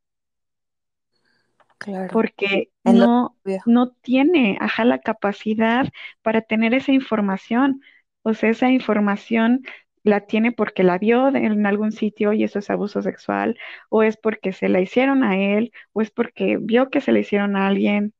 [1.78, 2.08] Claro.
[2.12, 3.36] Porque no,
[3.66, 5.86] no tiene, ajá, la capacidad
[6.22, 7.82] para tener esa información.
[8.22, 9.62] O sea, esa información
[10.02, 14.16] la tiene porque la vio en algún sitio y eso es abuso sexual, o es
[14.16, 17.66] porque se la hicieron a él, o es porque vio que se la hicieron a
[17.66, 18.14] alguien,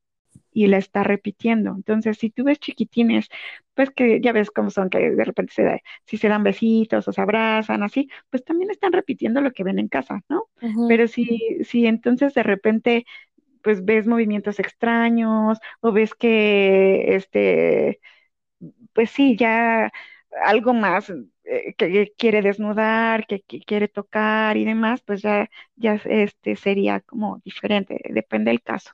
[0.57, 1.71] y la está repitiendo.
[1.75, 3.29] Entonces, si tú ves chiquitines,
[3.75, 7.07] pues que ya ves cómo son, que de repente se da, si se dan besitos
[7.07, 10.49] o se abrazan, así, pues también están repitiendo lo que ven en casa, ¿no?
[10.87, 13.05] Pero si, si entonces de repente
[13.61, 17.99] pues ves movimientos extraños o ves que, este,
[18.93, 19.91] pues sí, ya
[20.43, 21.11] algo más
[21.43, 27.01] eh, que quiere desnudar, que, que, quiere tocar y demás, pues ya, ya este sería
[27.01, 28.91] como diferente, depende del caso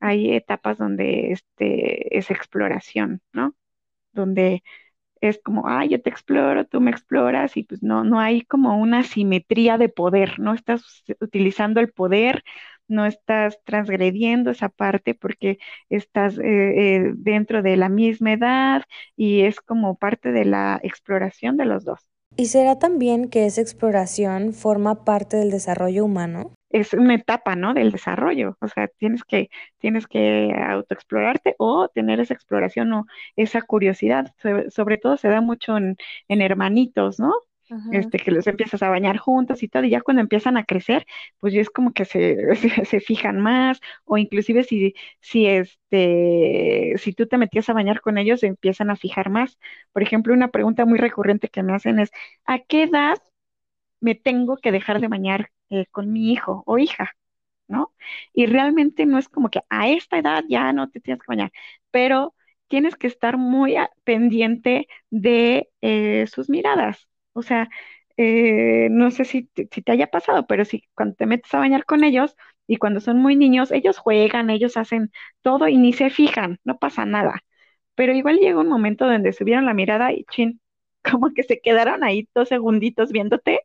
[0.00, 3.54] hay etapas donde este, es exploración, ¿no?
[4.12, 4.62] Donde
[5.20, 8.78] es como, ah, yo te exploro, tú me exploras y pues no, no hay como
[8.78, 12.44] una simetría de poder, no estás utilizando el poder,
[12.88, 18.84] no estás transgrediendo esa parte porque estás eh, eh, dentro de la misma edad
[19.16, 22.00] y es como parte de la exploración de los dos.
[22.36, 26.52] ¿Y será también que esa exploración forma parte del desarrollo humano?
[26.80, 27.74] Es una etapa, ¿no?
[27.74, 28.56] Del desarrollo.
[28.60, 33.06] O sea, tienes que, tienes que autoexplorarte o tener esa exploración o
[33.36, 34.34] esa curiosidad.
[34.68, 35.96] Sobre, todo se da mucho en,
[36.28, 37.32] hermanitos, ¿no?
[37.90, 41.04] Este, que los empiezas a bañar juntos y todo, y ya cuando empiezan a crecer,
[41.40, 42.36] pues ya es como que se,
[42.84, 48.18] se, fijan más, o inclusive si, si este, si tú te metías a bañar con
[48.18, 49.58] ellos, se empiezan a fijar más.
[49.92, 52.10] Por ejemplo, una pregunta muy recurrente que me hacen es,
[52.44, 53.18] ¿a qué edad
[54.00, 57.12] me tengo que dejar de bañar eh, con mi hijo o hija,
[57.68, 57.92] ¿no?
[58.32, 61.52] Y realmente no es como que a esta edad ya no te tienes que bañar,
[61.90, 62.34] pero
[62.68, 67.08] tienes que estar muy pendiente de eh, sus miradas.
[67.32, 67.68] O sea,
[68.16, 71.84] eh, no sé si si te haya pasado, pero si cuando te metes a bañar
[71.84, 72.36] con ellos
[72.66, 75.10] y cuando son muy niños, ellos juegan, ellos hacen
[75.42, 77.42] todo y ni se fijan, no pasa nada.
[77.94, 80.60] Pero igual llega un momento donde subieron la mirada y chin,
[81.10, 83.62] como que se quedaron ahí dos segunditos viéndote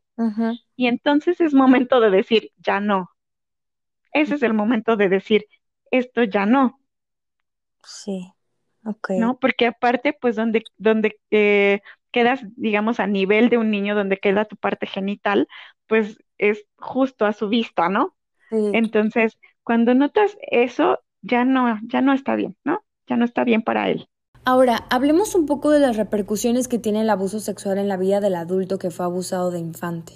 [0.76, 3.10] y entonces es momento de decir, ya no.
[4.14, 5.46] Ese es el momento de decir,
[5.92, 6.80] esto ya no.
[7.84, 8.34] Sí.
[9.14, 9.39] ¿no?
[9.39, 11.82] Porque aparte, pues donde, donde eh,
[12.12, 15.48] quedas, digamos, a nivel de un niño, donde queda tu parte genital,
[15.88, 18.16] pues es justo a su vista, ¿no?
[18.74, 22.84] Entonces, cuando notas eso, ya no, ya no está bien, ¿no?
[23.08, 24.10] Ya no está bien para él.
[24.44, 28.20] Ahora, hablemos un poco de las repercusiones que tiene el abuso sexual en la vida
[28.20, 30.14] del adulto que fue abusado de infante.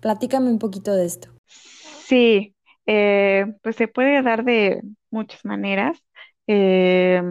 [0.00, 1.28] Platícame un poquito de esto.
[1.46, 2.54] Sí,
[2.86, 5.98] eh, pues se puede dar de muchas maneras.
[6.46, 7.22] Eh,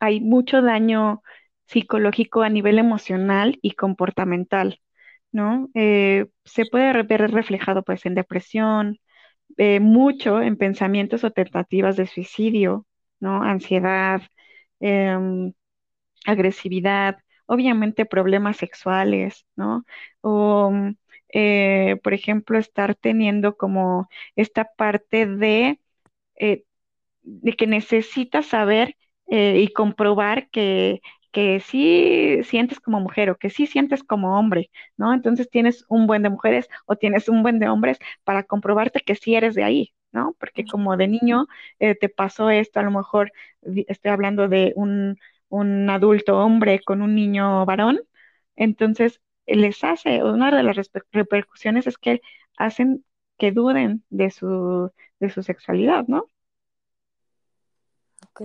[0.00, 1.22] hay mucho daño
[1.66, 4.80] psicológico a nivel emocional y comportamental,
[5.32, 5.68] ¿no?
[5.74, 8.98] Eh, se puede ver reflejado pues en depresión,
[9.56, 12.86] eh, mucho en pensamientos o tentativas de suicidio,
[13.20, 13.42] ¿no?
[13.42, 14.22] Ansiedad,
[14.80, 15.52] em,
[16.26, 19.84] agresividad, obviamente problemas sexuales, ¿no?
[20.22, 20.72] O,
[21.34, 25.80] eh, por ejemplo, estar teniendo como esta parte de,
[27.22, 28.96] de que necesitas saber
[29.26, 31.00] y comprobar que
[31.34, 35.14] que sí sientes como mujer o que sí sientes como hombre, ¿no?
[35.14, 39.16] Entonces tienes un buen de mujeres o tienes un buen de hombres para comprobarte que
[39.16, 40.36] sí eres de ahí, ¿no?
[40.40, 41.46] Porque como de niño
[41.80, 43.32] eh, te pasó esto, a lo mejor
[43.88, 45.18] estoy hablando de un,
[45.48, 48.00] un adulto hombre con un niño varón,
[48.56, 52.20] entonces les hace, una de las repercusiones es que
[52.56, 53.04] hacen
[53.38, 56.28] que duden de su, de su sexualidad, ¿no?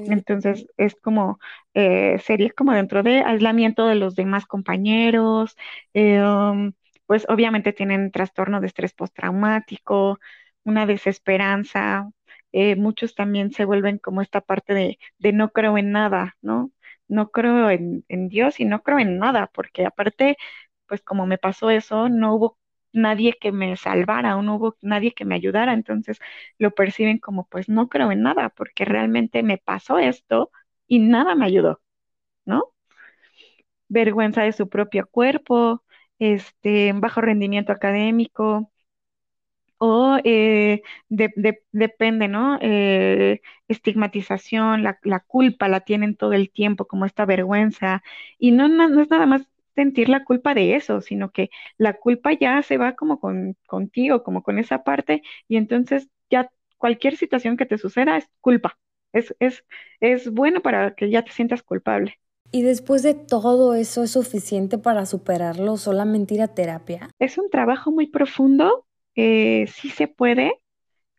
[0.05, 1.39] Entonces es como,
[1.75, 5.55] eh, sería como dentro de aislamiento de los demás compañeros,
[5.93, 6.73] eh, um,
[7.05, 10.19] pues obviamente tienen trastorno de estrés postraumático,
[10.63, 12.09] una desesperanza,
[12.51, 16.71] eh, muchos también se vuelven como esta parte de, de no creo en nada, ¿no?
[17.07, 20.37] No creo en, en Dios y no creo en nada, porque aparte,
[20.87, 22.58] pues como me pasó eso, no hubo
[22.93, 26.19] nadie que me salvara o no hubo nadie que me ayudara, entonces
[26.57, 30.51] lo perciben como pues no creo en nada porque realmente me pasó esto
[30.87, 31.81] y nada me ayudó,
[32.45, 32.73] ¿no?
[33.89, 35.83] Vergüenza de su propio cuerpo,
[36.19, 38.71] este, bajo rendimiento académico,
[39.77, 40.81] o eh,
[41.71, 42.57] depende, ¿no?
[42.61, 48.03] Eh, estigmatización, la, la, culpa la tienen todo el tiempo, como esta vergüenza,
[48.37, 52.33] y no, no es nada más sentir la culpa de eso, sino que la culpa
[52.33, 57.57] ya se va como con, contigo, como con esa parte, y entonces ya cualquier situación
[57.57, 58.77] que te suceda es culpa.
[59.13, 59.65] Es, es,
[59.99, 62.19] es bueno para que ya te sientas culpable.
[62.51, 67.09] ¿Y después de todo eso es suficiente para superarlo solamente ir a terapia?
[67.19, 70.53] Es un trabajo muy profundo, eh, sí se puede.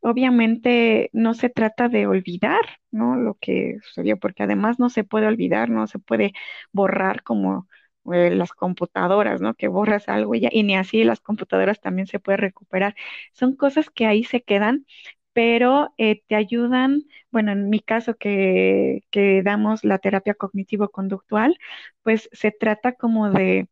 [0.00, 3.16] Obviamente no se trata de olvidar, ¿no?
[3.16, 6.32] Lo que sucedió, porque además no se puede olvidar, no se puede
[6.72, 7.68] borrar como
[8.12, 9.54] eh, las computadoras, ¿no?
[9.54, 12.94] Que borras algo y, ya, y ni así las computadoras también se puede recuperar.
[13.32, 14.86] Son cosas que ahí se quedan,
[15.32, 21.56] pero eh, te ayudan, bueno, en mi caso que, que damos la terapia cognitivo-conductual,
[22.02, 23.68] pues se trata como de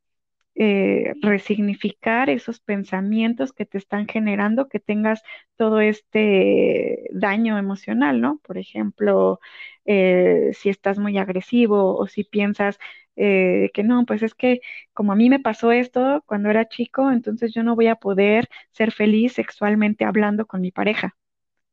[0.59, 5.23] eh, resignificar esos pensamientos que te están generando que tengas
[5.57, 8.41] todo este daño emocional, ¿no?
[8.45, 9.41] Por ejemplo,
[9.87, 12.79] si estás muy agresivo o si piensas
[13.17, 14.61] eh, que no, pues es que
[14.93, 18.49] como a mí me pasó esto cuando era chico, entonces yo no voy a poder
[18.73, 21.17] ser feliz sexualmente hablando con mi pareja.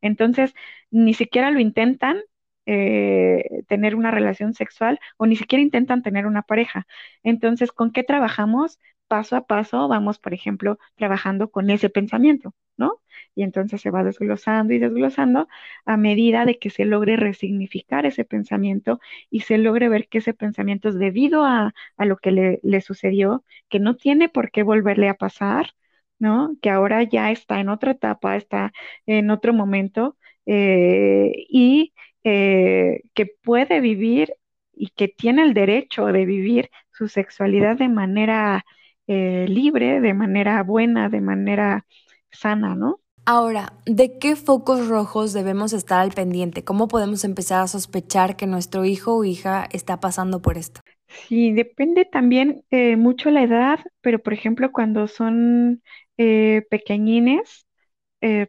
[0.02, 0.54] Entonces,
[0.92, 2.20] ni siquiera lo intentan
[2.66, 6.88] eh, tener una relación sexual o ni siquiera intentan tener una pareja.
[7.24, 8.80] Entonces, ¿con qué trabajamos?
[9.08, 13.02] Paso a paso vamos, por ejemplo, trabajando con ese pensamiento, ¿no?
[13.36, 15.48] Y entonces se va desglosando y desglosando
[15.86, 19.00] a medida de que se logre resignificar ese pensamiento
[19.30, 23.80] y se logre ver que ese pensamiento es debido a, lo que le, sucedió, que
[23.80, 25.76] no tiene por qué volverle a pasar,
[26.20, 26.56] ¿no?
[26.62, 28.74] Que ahora ya está en otra etapa, está
[29.06, 31.94] en otro momento eh, y
[32.26, 34.34] eh, que puede vivir
[34.74, 38.66] y que tiene el derecho de vivir su sexualidad de manera
[39.08, 41.86] eh, libre, de manera buena, de manera
[42.32, 43.00] sana, ¿no?
[43.28, 46.64] Ahora, ¿de qué focos rojos debemos estar al pendiente?
[46.64, 50.82] ¿Cómo podemos empezar a sospechar que nuestro hijo o hija está pasando por esto?
[51.08, 55.84] Sí, depende también eh, mucho la edad, pero por ejemplo cuando son
[56.18, 57.68] pequeñines,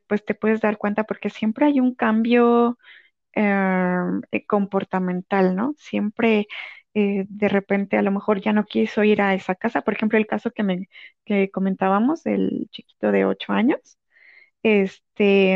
[0.06, 2.78] pues te puedes dar cuenta porque siempre hay un cambio
[3.36, 5.74] eh, comportamental, ¿no?
[5.78, 6.48] Siempre
[6.94, 9.82] eh, de repente a lo mejor ya no quiso ir a esa casa.
[9.82, 10.88] Por ejemplo, el caso que, me,
[11.24, 13.98] que comentábamos, el chiquito de ocho años,
[14.62, 15.54] este,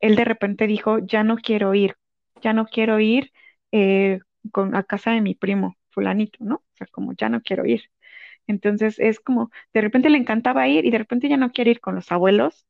[0.00, 1.96] él de repente dijo, ya no quiero ir,
[2.42, 3.32] ya no quiero ir
[3.72, 4.20] eh,
[4.52, 6.56] con, a casa de mi primo, fulanito, ¿no?
[6.56, 7.84] O sea, como ya no quiero ir.
[8.48, 11.80] Entonces es como, de repente le encantaba ir y de repente ya no quiere ir
[11.82, 12.67] con los abuelos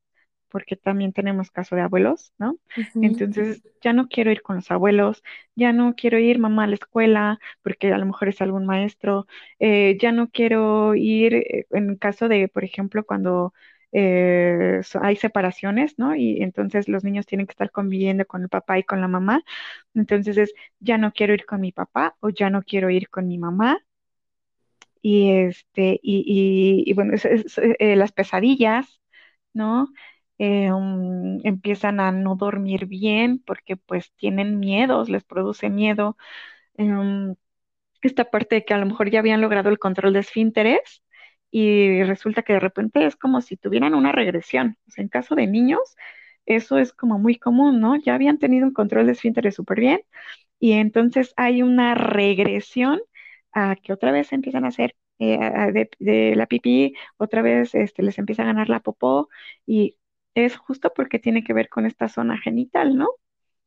[0.50, 2.58] porque también tenemos caso de abuelos, ¿no?
[3.00, 5.22] Entonces, ya no quiero ir con los abuelos,
[5.54, 9.26] ya no quiero ir mamá a la escuela, porque a lo mejor es algún maestro,
[9.58, 13.52] eh, ya no quiero ir, eh, en caso de, por ejemplo, cuando
[13.92, 16.14] eh, hay separaciones, ¿no?
[16.14, 19.42] Y entonces los niños tienen que estar conviviendo con el papá y con la mamá.
[19.94, 23.28] Entonces es, ya no quiero ir con mi papá o ya no quiero ir con
[23.28, 23.80] mi mamá.
[25.02, 27.14] Y este, y, bueno,
[27.78, 29.00] eh, las pesadillas,
[29.54, 29.88] ¿no?
[30.38, 36.16] Eh, um, empiezan a no dormir bien porque pues tienen miedos, les produce miedo.
[36.78, 37.36] Um,
[38.02, 41.02] esta parte de que a lo mejor ya habían logrado el control de esfínteres,
[41.50, 44.76] y resulta que de repente es como si tuvieran una regresión.
[44.88, 45.96] O sea, en caso de niños,
[46.46, 47.96] eso es como muy común, ¿no?
[47.96, 50.00] Ya habían tenido un control de esfínteres súper bien
[50.60, 53.00] y entonces hay una regresión
[53.52, 55.38] a que otra vez empiezan a hacer eh,
[55.98, 59.28] de, la pipí, otra vez este, les empieza a ganar la popó
[59.66, 59.97] y
[60.44, 63.08] es justo porque tiene que ver con esta zona genital, ¿no?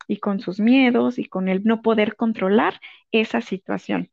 [0.07, 2.80] Y con sus miedos y con el no poder controlar
[3.11, 4.11] esa situación.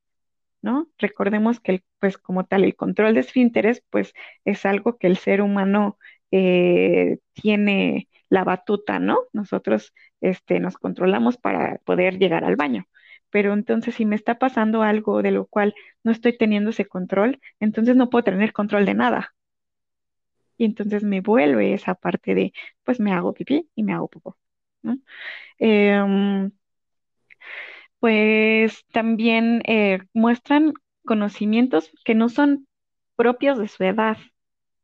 [0.63, 0.89] ¿no?
[0.99, 4.13] Recordemos que, pues, como tal, el control de esfínteres, pues,
[4.45, 5.99] es algo que el ser humano
[6.31, 9.21] eh, tiene la batuta, ¿no?
[9.33, 12.87] Nosotros, este, nos controlamos para poder llegar al baño.
[13.31, 17.41] Pero entonces, si me está pasando algo de lo cual no estoy teniendo ese control,
[17.61, 19.35] entonces no puedo tener control de nada.
[20.59, 22.53] Y entonces me vuelve esa parte de,
[22.85, 24.37] pues me hago pipí y me hago popó,
[24.83, 24.99] ¿no?
[25.59, 26.53] Em,
[28.01, 30.73] pues también eh, muestran
[31.05, 32.67] conocimientos que no son
[33.17, 34.19] propios de su edad,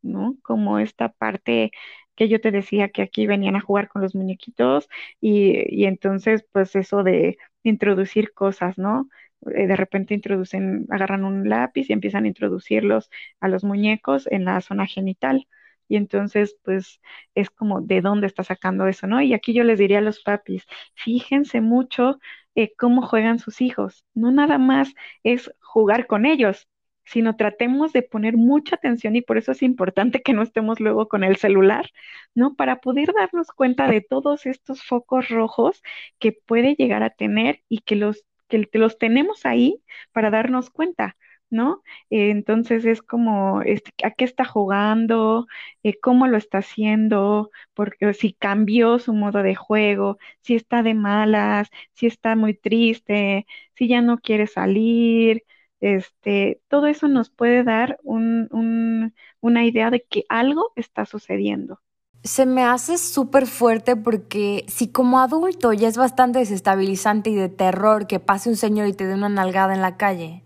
[0.03, 0.37] ¿no?
[0.43, 1.73] Como esta parte
[2.17, 4.89] que yo te decía que aquí venían a jugar con los muñequitos
[5.21, 9.09] y, entonces pues eso de introducir cosas, ¿no?
[9.55, 13.11] Eh, de repente introducen, agarran un lápiz y empiezan a introducirlos
[13.41, 15.47] a los muñecos en la zona genital.
[15.89, 17.01] Y entonces, pues,
[17.35, 19.21] es como, ¿de dónde está sacando eso, no?
[19.23, 20.65] Y aquí yo les diría a los papis,
[20.95, 22.19] fíjense mucho
[22.55, 24.05] eh, cómo juegan sus hijos.
[24.15, 26.69] No nada más es jugar con ellos,
[27.05, 31.09] sino tratemos de poner mucha atención y por eso es importante que no estemos luego
[31.09, 31.91] con el celular,
[32.35, 32.55] ¿no?
[32.55, 35.83] Para poder darnos cuenta de todos estos focos rojos
[36.19, 39.83] que puede llegar a tener y que los, que los tenemos ahí
[40.13, 41.17] para darnos cuenta.
[41.51, 41.83] ¿No?
[42.11, 45.47] Entonces es como, este, ¿a qué está jugando?
[45.83, 47.51] Eh, ¿Cómo lo está haciendo?
[47.75, 53.47] Porque si cambió su modo de juego, si está de malas, si está muy triste,
[53.75, 55.45] si ya no quiere salir,
[55.81, 61.81] este, todo eso nos puede dar una idea de que algo está sucediendo.
[62.23, 67.51] Se me hace súper fuerte porque si como adulto ya es bastante desestabilizante y de
[67.51, 70.43] terror que pase un señor y te dé una nalgada en la calle,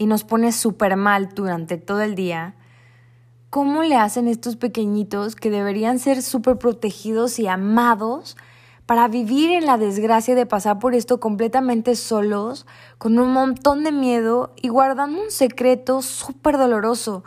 [0.00, 2.54] y nos pone súper mal durante todo el día,
[3.50, 8.38] ¿cómo le hacen estos pequeñitos que deberían ser súper protegidos y amados
[8.86, 12.64] para vivir en la desgracia de pasar por esto completamente solos,
[12.96, 17.22] con un montón de miedo y guardando un secreto súper doloroso?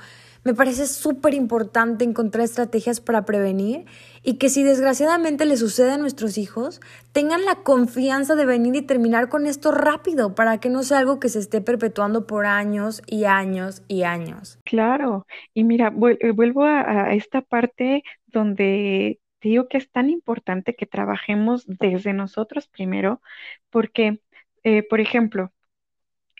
[0.45, 3.85] Me parece súper importante encontrar estrategias para prevenir
[4.23, 6.81] y que si desgraciadamente le sucede a nuestros hijos,
[7.13, 11.19] tengan la confianza de venir y terminar con esto rápido para que no sea algo
[11.21, 14.59] que se esté perpetuando por años y años y años.
[14.65, 20.75] Claro, y mira, eh, vuelvo a, esta parte donde te digo que es tan importante
[20.75, 23.21] que trabajemos desde nosotros primero,
[23.69, 24.19] porque,
[24.63, 25.53] eh, por ejemplo,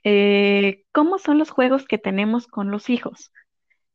[0.04, 3.32] eh, ¿cómo son los juegos que tenemos con los hijos?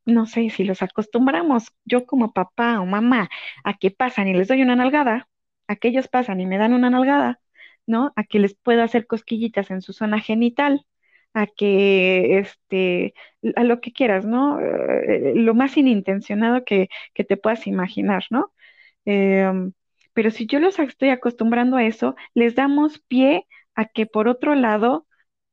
[0.08, 3.28] No sé, si los acostumbramos yo como papá o mamá
[3.64, 5.28] a que pasan y les doy una nalgada,
[5.68, 7.40] a que ellos pasan y me dan una nalgada,
[7.86, 8.12] ¿no?
[8.16, 10.86] A que les puedo hacer cosquillitas en su zona genital,
[11.34, 13.14] a que, este,
[13.56, 14.60] a lo que quieras, ¿no?
[14.60, 18.52] Eh, lo más inintencionado que, que, te puedas imaginar, ¿no?
[19.04, 19.72] Em,
[20.14, 24.54] pero si yo los estoy acostumbrando a eso, les damos pie a que por otro
[24.54, 25.06] lado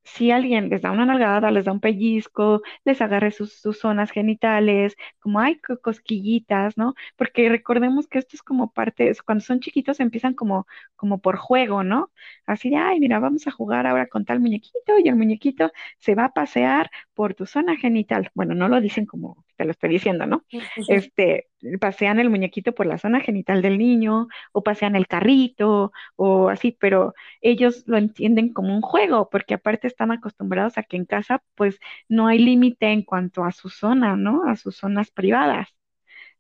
[0.06, 4.96] si alguien les da una nalgada, les da un pellizco, les agarre sus, zonas genitales,
[5.20, 6.94] como hay cosquillitas, ¿no?
[7.18, 11.84] Porque recordemos que esto es como parte, cuando son chiquitos empiezan como, como por juego,
[11.84, 12.12] ¿no?
[12.46, 16.16] Así de, ay, mira, vamos a jugar ahora con tal muñequito y el muñequito se
[16.16, 18.30] va a pasear por tu zona genital.
[18.36, 20.46] Bueno, no lo dicen como te lo estoy diciendo, ¿no?
[20.88, 21.50] Este,
[21.80, 26.72] pasean el muñequito por la zona genital del niño o pasean el carrito o así,
[26.80, 31.44] pero ellos lo entienden como un juego porque aparte están acostumbrados a que en casa
[31.56, 34.44] pues no hay límite en cuanto a su zona, ¿no?
[34.50, 35.70] A sus zonas privadas.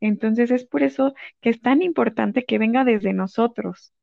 [0.01, 3.94] Entonces es por eso que es tan importante que venga desde nosotros.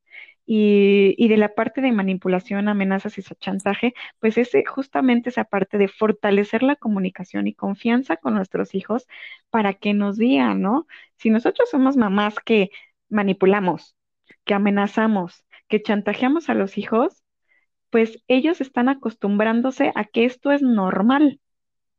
[0.45, 5.77] Y, y, de la parte de manipulación, amenazas y chantaje, pues es justamente esa parte
[5.77, 9.07] de fortalecer la comunicación y confianza con nuestros hijos
[9.49, 10.85] para que nos digan, ¿no?
[11.15, 12.71] Si nosotros somos mamás que
[13.09, 13.95] manipulamos,
[14.45, 17.23] que amenazamos, que chantajeamos a los hijos,
[17.89, 21.39] pues ellos están acostumbrándose a que esto es normal.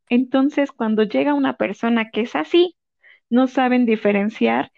[0.09, 2.77] Entonces, cuando llega una persona que es así,
[3.31, 4.73] no saben diferenciar,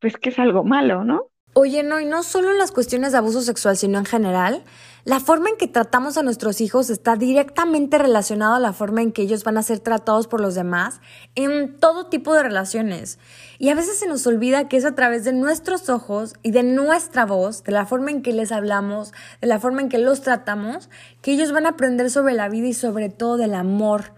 [0.00, 1.30] pues que es algo malo, ¿no?
[1.56, 4.64] Oye, no, y no solo en las cuestiones de abuso sexual, sino en general,
[5.04, 9.12] la forma en que tratamos a nuestros hijos está directamente relacionada a la forma en
[9.12, 11.00] que ellos van a ser tratados por los demás
[11.36, 13.20] en todo tipo de relaciones.
[13.60, 16.64] Y a veces se nos olvida que es a través de nuestros ojos y de
[16.64, 20.22] nuestra voz, de la forma en que les hablamos, de la forma en que los
[20.22, 20.90] tratamos,
[21.22, 24.12] que ellos van a aprender sobre la vida y sobre todo del amor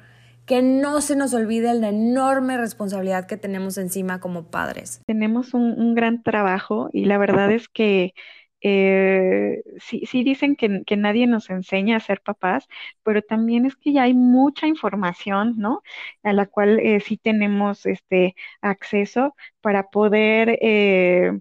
[0.47, 5.03] que no se nos olvide la enorme responsabilidad que tenemos encima como padres.
[5.07, 8.15] Tenemos un, gran trabajo y la verdad es que
[8.61, 12.69] eh, sí, sí, dicen que, que, nadie nos enseña a ser papás,
[13.03, 15.83] pero también es que ya hay mucha información, ¿no?
[16.23, 21.39] A la cual eh, sí tenemos este acceso para poder eh,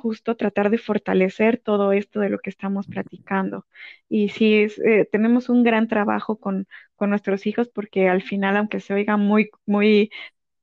[0.00, 3.66] justo tratar de fortalecer todo esto de lo que estamos platicando.
[4.08, 8.56] Y sí, es, eh, tenemos un gran trabajo con, con, nuestros hijos porque al final,
[8.56, 10.10] aunque se oiga muy, muy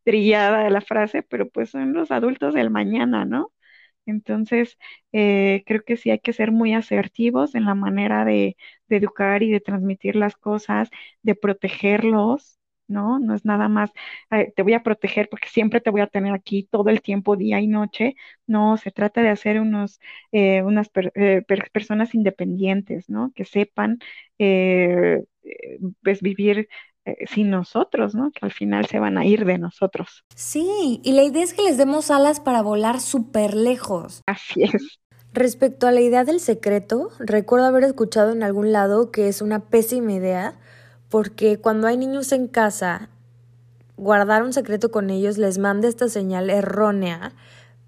[0.04, 3.54] trillada la frase, pero pues son los adultos del mañana, ¿no?
[4.06, 4.78] Entonces,
[5.12, 8.58] eh, creo que sí hay que ser muy asertivos en la manera de,
[8.88, 10.90] de educar y de transmitir las cosas,
[11.24, 12.57] de protegerlos,
[12.88, 13.20] ¿no?
[13.20, 13.92] No es nada más,
[14.56, 17.60] te voy a proteger porque siempre te voy a tener aquí todo el tiempo, día
[17.60, 18.16] y noche.
[18.46, 20.00] No, se trata de hacer unos,
[20.32, 23.32] eh, unas eh, personas independientes, ¿no?
[23.36, 24.00] Que sepan,
[24.40, 25.24] eh,
[26.04, 26.68] pues, vivir
[27.28, 28.32] sin nosotros, ¿no?
[28.32, 30.26] Que al final se van a ir de nosotros.
[30.36, 34.24] Sí, y la idea es que les demos alas para volar súper lejos.
[34.26, 35.00] Así es.
[35.34, 39.70] Respecto a la idea del secreto, recuerdo haber escuchado en algún lado que es una
[39.70, 40.60] pésima idea
[41.10, 43.10] porque cuando hay niños en casa,
[43.96, 47.34] guardar un secreto con ellos les manda esta señal errónea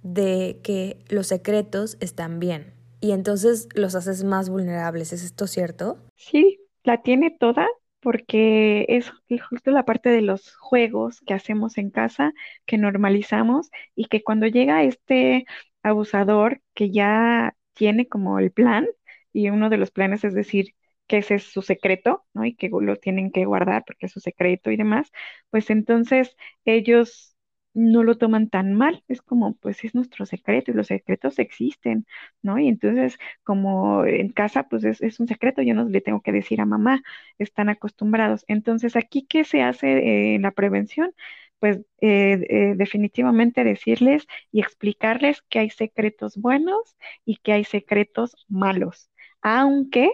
[0.04, 5.14] de que los secretos están bien y entonces los haces más vulnerables.
[5.14, 5.98] ¿Es esto cierto?
[6.16, 7.68] Sí, la tiene toda
[8.02, 9.12] porque es
[9.50, 12.34] justo la parte de los juegos que hacemos en casa,
[12.66, 15.46] que normalizamos y que cuando llega este
[15.84, 18.88] abusador que ya tiene como el plan
[19.34, 20.76] y uno de los planes es decir,
[21.10, 22.46] que ese es su secreto, ¿no?
[22.46, 25.12] Y que lo tienen que guardar porque es su secreto y demás,
[25.52, 27.36] pues entonces ellos
[27.74, 32.06] no lo toman tan mal, es como, pues es nuestro secreto y los secretos existen,
[32.42, 32.60] ¿no?
[32.60, 36.62] Y entonces, como en casa, pues es, un secreto, yo no le tengo que decir
[36.62, 37.02] a mamá,
[37.38, 38.44] están acostumbrados.
[38.48, 41.14] Entonces, aquí, ¿qué se hace en la prevención?
[41.60, 46.96] Pues eh, eh, definitivamente decirles y explicarles que hay secretos buenos
[47.26, 49.10] y que hay secretos malos,
[49.42, 50.10] aunque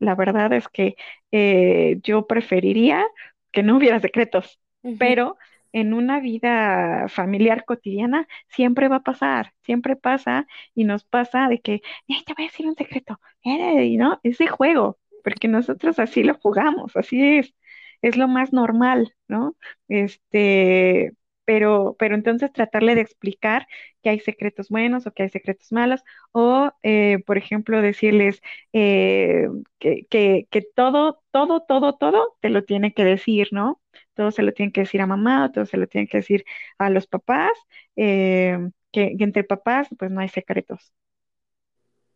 [0.00, 0.96] la verdad es que
[1.30, 3.06] eh, yo preferiría
[3.52, 4.58] que no hubiera secretos,
[4.98, 5.36] pero
[5.72, 11.60] en una vida familiar cotidiana siempre va a pasar, siempre pasa y nos pasa de
[11.60, 14.20] que, te voy a decir un secreto, eh, ¿no?
[14.22, 17.54] Es de juego, porque nosotros así lo jugamos, así es,
[18.02, 19.56] es lo más normal, ¿no?
[19.88, 21.12] Este,
[21.50, 23.66] pero, pero entonces tratarle de explicar
[24.04, 28.40] que hay secretos buenos o que hay secretos malos, o, eh, por ejemplo, decirles
[28.72, 29.48] eh,
[29.80, 30.06] que,
[30.48, 33.82] que, todo, todo, todo, todo te lo tiene que decir, ¿no?
[34.14, 36.44] Todo se lo tiene que decir a mamá, o todo se lo tiene que decir
[36.78, 37.50] a los papás,
[37.96, 38.56] eh,
[38.92, 40.92] que, que entre papás, pues no hay secretos,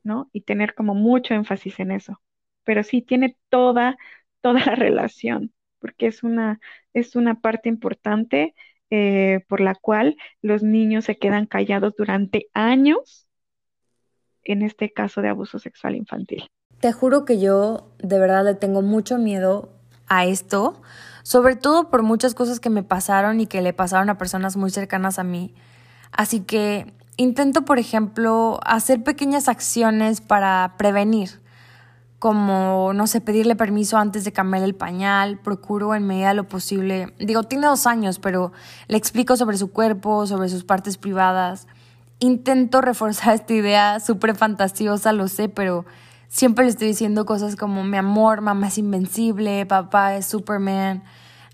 [0.04, 0.30] ¿no?
[0.32, 2.20] Y tener como mucho énfasis en eso.
[2.64, 3.96] Pero sí tiene toda,
[4.40, 6.60] toda la relación, porque es una,
[6.92, 8.54] es una parte importante
[8.90, 13.26] eh, por la cual los niños se quedan callados durante años,
[14.42, 16.48] en este caso de abuso sexual infantil.
[16.80, 19.70] Te juro que yo de verdad le tengo mucho miedo
[20.06, 20.82] a esto,
[21.22, 24.70] sobre todo por muchas cosas que me pasaron y que le pasaron a personas muy
[24.70, 25.54] cercanas a mí.
[26.12, 31.43] Así que intento, por ejemplo, hacer pequeñas acciones para prevenir
[32.24, 36.48] como, no sé, pedirle permiso antes de cambiar el pañal, procuro en medida de lo
[36.48, 38.50] posible, digo, tiene dos años, pero
[38.88, 41.66] le explico sobre su cuerpo, sobre sus partes privadas.
[42.20, 45.84] Intento reforzar esta idea súper fantasiosa, lo sé, pero
[46.28, 51.04] siempre le estoy diciendo cosas como, mi amor, mamá es invencible, papá es Superman,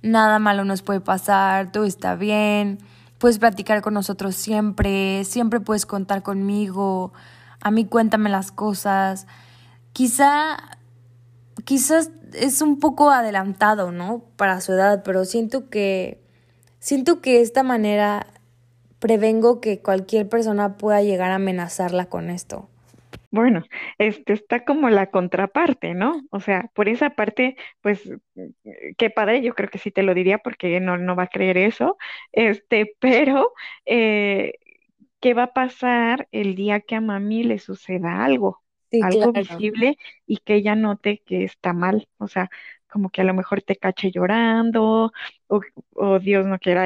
[0.02, 2.78] nada malo nos puede pasar, todo está bien,
[3.18, 7.12] puedes platicar con nosotros siempre, siempre puedes contar conmigo,
[7.60, 9.26] a mí cuéntame las cosas
[9.92, 10.78] quizá,
[11.64, 14.24] quizás es un poco adelantado, ¿no?
[14.36, 16.20] Para su edad, pero siento que,
[16.78, 18.26] siento que de esta manera
[18.98, 22.68] prevengo que cualquier persona pueda llegar a amenazarla con esto.
[23.32, 23.62] Bueno,
[23.98, 26.22] este está como la contraparte, ¿no?
[26.30, 28.02] O sea, por esa parte, pues,
[28.98, 31.56] qué padre, yo creo que sí te lo diría porque no, no va a creer
[31.56, 31.96] eso,
[32.32, 33.52] este, pero
[33.86, 34.54] eh,
[35.20, 38.62] ¿qué va a pasar el día que a mami le suceda algo?
[39.02, 42.50] Algo visible y que ella note que está mal, o sea,
[42.90, 45.12] como que a lo mejor te cache llorando
[45.46, 46.84] o, Dios no quiera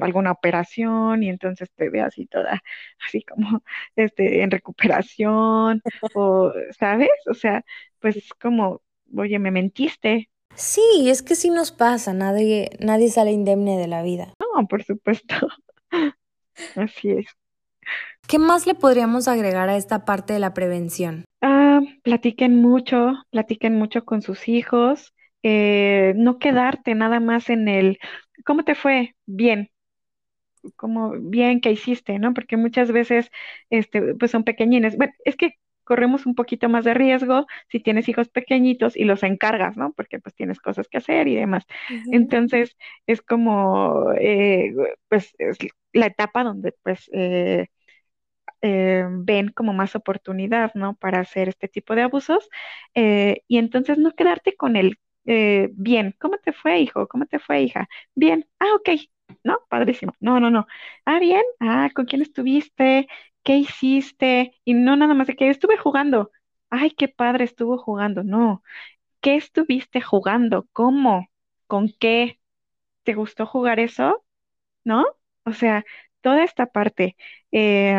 [0.00, 2.62] alguna operación y entonces te ve así toda,
[3.06, 3.62] así como
[3.96, 5.82] este, en recuperación
[6.14, 7.10] o, ¿sabes?
[7.26, 7.64] O sea,
[8.00, 8.82] pues como,
[9.16, 10.28] oye, me mentiste.
[10.54, 14.34] Sí, es que sí nos pasa, nadie, nadie sale indemne de la vida.
[14.38, 15.34] No, por supuesto.
[16.76, 17.26] Así es.
[18.28, 21.24] ¿Qué más le podríamos agregar a esta parte de la prevención?
[22.02, 27.98] Platiquen mucho, platiquen mucho con sus hijos, eh, no quedarte nada más en el,
[28.44, 29.14] ¿cómo te fue?
[29.26, 29.70] Bien,
[30.76, 32.34] como bien que hiciste, ¿no?
[32.34, 33.30] Porque muchas veces,
[33.70, 34.96] este, pues son pequeñines.
[34.96, 35.52] Bueno, es que
[35.84, 39.92] corremos un poquito más de riesgo si tienes hijos pequeñitos y los encargas, ¿no?
[39.92, 41.64] Porque pues tienes cosas que hacer y demás.
[42.10, 42.76] Entonces,
[43.06, 44.72] es como, eh,
[45.08, 45.58] pues, es
[45.92, 47.66] la etapa donde, pues, eh,
[48.62, 50.94] eh, ven como más oportunidad, ¿no?
[50.96, 52.48] Para hacer este tipo de abusos.
[52.94, 57.06] y entonces no quedarte con el eh, bien, ¿cómo te fue, hijo?
[57.08, 57.88] ¿Cómo te fue, hija?
[58.14, 58.90] Bien, ah, ok,
[59.44, 59.58] ¿no?
[59.68, 60.14] Padrísimo.
[60.20, 60.66] No, no, no.
[61.04, 63.06] Ah, bien, ah, ¿con quién estuviste?
[63.42, 64.54] ¿Qué hiciste?
[64.64, 66.30] Y no nada más de que estuve jugando.
[66.70, 68.22] Ay, qué padre estuvo jugando.
[68.24, 68.62] No.
[69.20, 70.68] ¿Qué estuviste jugando?
[70.72, 71.28] ¿Cómo?
[71.66, 72.40] ¿Con qué?
[73.04, 74.24] ¿Te gustó jugar eso?
[74.84, 75.06] ¿No?
[75.44, 75.84] O sea,
[76.22, 77.16] toda esta parte.
[77.52, 77.94] Eh,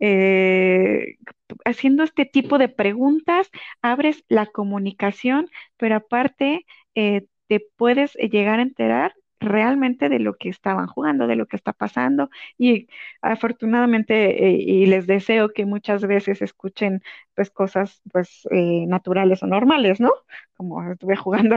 [0.00, 1.16] eh,
[1.64, 3.50] haciendo este tipo de preguntas,
[3.82, 10.48] abres la comunicación, pero aparte eh, te puedes llegar a enterar realmente de lo que
[10.48, 12.88] estaban jugando, de lo que está pasando y
[13.20, 17.02] afortunadamente y les deseo que muchas veces escuchen
[17.34, 20.12] pues cosas pues naturales o normales, ¿no?
[20.56, 21.56] Como estuve jugando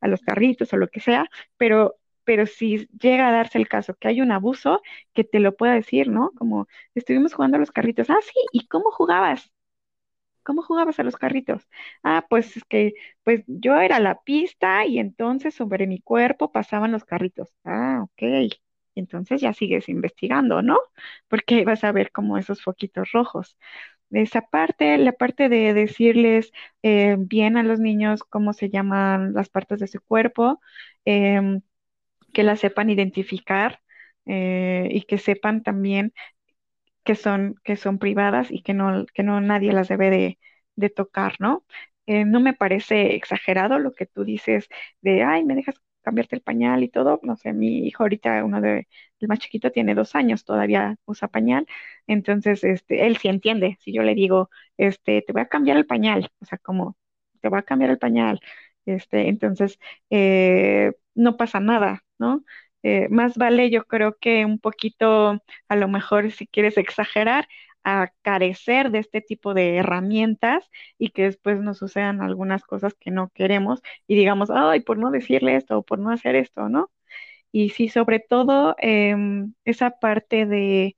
[0.00, 1.96] a los carritos o lo que sea, pero
[2.28, 4.82] pero si llega a darse el caso que hay un abuso,
[5.14, 6.30] que te lo pueda decir, ¿no?
[6.36, 8.10] Como estuvimos jugando a los carritos.
[8.10, 9.50] Ah, sí, ¿y cómo jugabas?
[10.42, 11.68] ¿Cómo jugabas a los carritos?
[12.02, 16.92] Ah, pues es que, pues yo era la pista y entonces sobre mi cuerpo pasaban
[16.92, 17.54] los carritos.
[17.64, 18.52] Ah, ok.
[18.94, 20.78] Entonces ya sigues investigando, ¿no?
[21.28, 23.58] Porque vas a ver como esos foquitos rojos.
[24.10, 26.52] Esa parte, la parte de decirles
[26.82, 30.60] eh, bien a los niños cómo se llaman las partes de su cuerpo,
[31.04, 31.60] em,
[32.32, 33.80] que las sepan identificar
[34.26, 36.12] eh, y que sepan también
[37.04, 40.38] que son, que son privadas y que no, que no nadie las debe de,
[40.76, 41.64] de tocar, ¿no?
[42.06, 44.68] Eh, no me parece exagerado lo que tú dices
[45.02, 47.20] de, ay, me dejas cambiarte el pañal y todo.
[47.22, 48.88] No sé, mi hijo ahorita, uno de,
[49.20, 51.66] el más chiquito, tiene dos años, todavía usa pañal.
[52.06, 53.76] Entonces, este, él sí entiende.
[53.80, 56.96] Si yo le digo, este, te voy a cambiar el pañal, o sea, como,
[57.40, 58.40] te voy a cambiar el pañal.
[58.86, 59.78] Este, entonces,
[60.10, 62.44] eh, no pasa nada, ¿no?
[62.82, 67.48] Eh, más vale yo creo que un poquito, a lo mejor si quieres exagerar,
[67.84, 73.10] a carecer de este tipo de herramientas y que después nos sucedan algunas cosas que
[73.10, 76.90] no queremos y digamos, ay, por no decirle esto o por no hacer esto, ¿no?
[77.52, 80.96] Y sí, sobre todo em, esa parte de,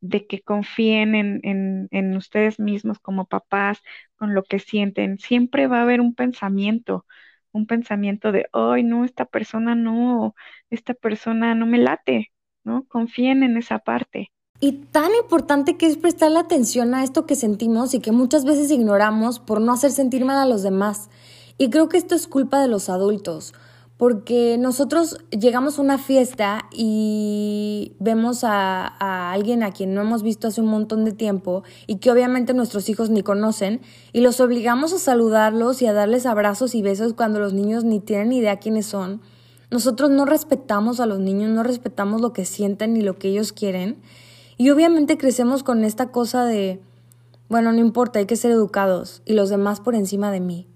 [0.00, 3.82] de que confíen en, en, en ustedes mismos como papás,
[4.16, 7.06] con lo que sienten, siempre va a haber un pensamiento
[7.52, 10.34] un pensamiento de, ay, no, esta persona no,
[10.70, 12.30] esta persona no me late,
[12.64, 12.84] ¿no?
[12.88, 14.30] Confíen en esa parte.
[14.60, 18.44] Y tan importante que es prestar la atención a esto que sentimos y que muchas
[18.44, 21.10] veces ignoramos por no hacer sentir mal a los demás.
[21.58, 23.54] Y creo que esto es culpa de los adultos
[23.98, 30.46] porque nosotros llegamos a una fiesta y vemos a, alguien a quien no hemos visto
[30.46, 33.80] hace un montón de tiempo y que obviamente nuestros hijos ni conocen
[34.12, 37.98] y los obligamos a saludarlos y a darles abrazos y besos cuando los niños ni
[37.98, 39.20] tienen idea quiénes son.
[39.72, 43.52] Nosotros no respetamos a los niños, no respetamos lo que sienten ni lo que ellos
[43.52, 43.98] quieren
[44.56, 46.80] y obviamente crecemos con esta cosa de,
[47.48, 50.68] bueno, no importa, hay que ser educados y los demás por encima de mí.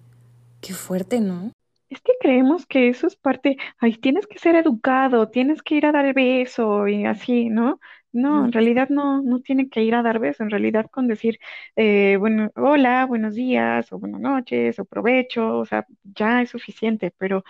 [0.60, 1.52] Qué fuerte, ¿no?
[1.92, 5.84] Es que creemos que eso es parte, ay, tienes que ser educado, tienes que ir
[5.86, 7.80] a dar el beso y así, ¿no?
[8.12, 11.38] No, en realidad no, no tiene que ir a dar beso, en realidad con decir,
[11.76, 17.12] eh, bueno, hola, buenos días, o buenas noches, o provecho, o sea, ya es suficiente,
[17.18, 17.44] pero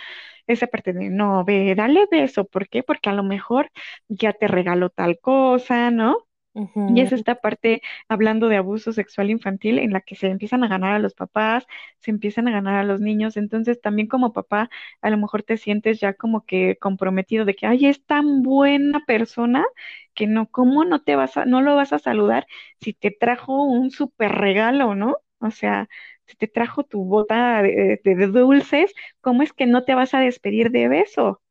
[0.47, 2.83] esa parte de, no, ve, dale beso, ¿por qué?
[2.85, 3.71] Porque a lo mejor
[4.09, 6.19] ya te regaló tal cosa, ¿no?
[6.85, 10.69] Y es esta parte, hablando de abuso sexual infantil, en la que se empiezan a
[10.69, 11.67] ganar a los papás,
[12.01, 13.37] se empiezan a ganar a los niños.
[13.37, 14.69] Entonces, también como papá,
[15.01, 19.05] a lo mejor te sientes ya como que comprometido de que, ay, es tan buena
[19.07, 19.65] persona
[20.15, 22.47] que no, ¿cómo no te vas a, no lo vas a saludar
[22.81, 25.19] si te trajo un súper regalo, ¿no?
[25.39, 25.89] O sea,
[26.27, 30.21] si te trajo tu bota de, de dulces, ¿cómo es que no te vas a
[30.21, 31.43] despedir de beso?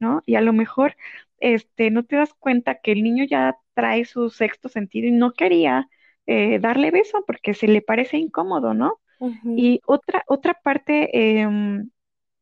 [0.00, 0.22] ¿No?
[0.26, 0.96] Y a lo mejor
[1.38, 5.34] este, no te das cuenta que el niño ya trae su sexto sentido y no
[5.34, 5.88] quería
[6.26, 8.98] eh, darle beso porque se le parece incómodo, ¿no?
[9.44, 11.90] Y otra, otra parte em,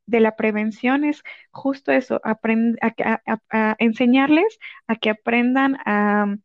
[0.07, 2.39] de la prevención es justo eso, a,
[3.79, 6.37] enseñarles a que aprendan a,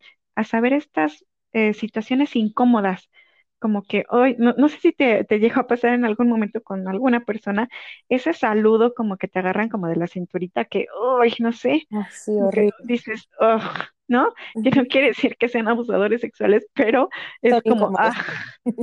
[0.44, 3.10] saber estas eh, situaciones incómodas
[3.60, 6.64] como que hoy, no, no sé si te, te llegó a pasar en algún momento
[6.64, 7.70] con alguna persona,
[8.10, 10.88] ese saludo como que te agarran como de la cinturita que,
[11.20, 12.74] uy, no sé, Así, horrible.
[12.84, 13.60] dices, oh,
[14.12, 14.34] ¿no?
[14.64, 17.09] Que no quiere decir que sean abusadores sexuales, pero
[17.41, 18.12] es como, ah,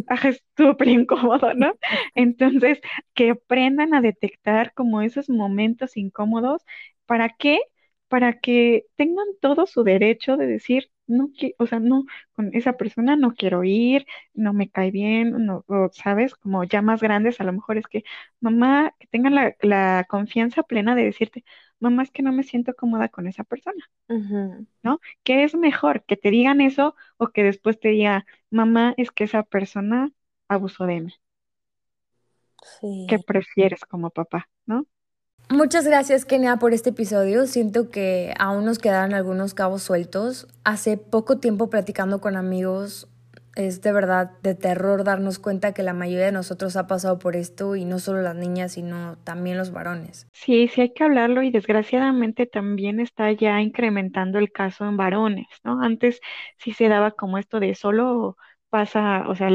[0.08, 1.74] ah, es súper incómodo, ¿no?
[2.14, 2.80] Entonces,
[3.14, 6.64] que aprendan a detectar como esos momentos incómodos,
[7.06, 7.60] ¿para qué?
[8.08, 13.16] Para que tengan todo su derecho de decir, no o sea, no, con esa persona
[13.16, 17.44] no quiero ir, no me cae bien, no, o, sabes, como ya más grandes, a
[17.44, 18.04] lo mejor es que
[18.40, 21.44] mamá, que tengan la, confianza plena de decirte,
[21.80, 23.90] mamá, es que no me siento cómoda con esa persona,
[24.82, 25.00] ¿no?
[25.22, 26.04] ¿Qué es mejor?
[26.04, 30.12] Que te digan eso o que después te diga, mamá, es que esa persona
[30.48, 31.14] abusó de mí.
[32.80, 33.06] Sí.
[33.08, 34.86] ¿Qué prefieres como papá, no?
[35.50, 37.46] Muchas gracias, Kenia, por este episodio.
[37.46, 40.46] Siento que aún nos quedan algunos cabos sueltos.
[40.62, 43.08] Hace poco tiempo platicando con amigos,
[43.56, 47.34] es de verdad de terror darnos cuenta que la mayoría de nosotros ha pasado por
[47.34, 50.28] esto y no solo las niñas, sino también los varones.
[50.32, 55.46] Sí, sí hay que hablarlo y desgraciadamente también está ya incrementando el caso en varones,
[55.64, 55.82] ¿no?
[55.82, 56.20] Antes
[56.58, 58.36] sí se daba como esto de solo
[58.68, 59.48] pasa, o sea,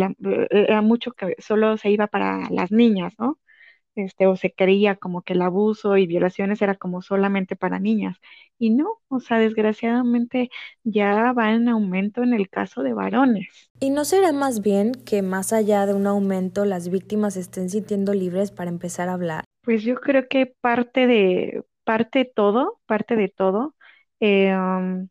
[0.49, 3.37] era mucho que solo se iba para las niñas, ¿no?
[3.95, 8.17] Este, o se creía como que el abuso y violaciones era como solamente para niñas.
[8.57, 10.49] Y no, o sea, desgraciadamente
[10.83, 13.69] ya va en aumento en el caso de varones.
[13.79, 18.13] ¿Y no será más bien que más allá de un aumento las víctimas estén sintiendo
[18.13, 19.43] libres para empezar a hablar?
[19.61, 23.75] Pues yo creo que parte de, parte todo, parte de todo,
[24.19, 25.09] eh, um,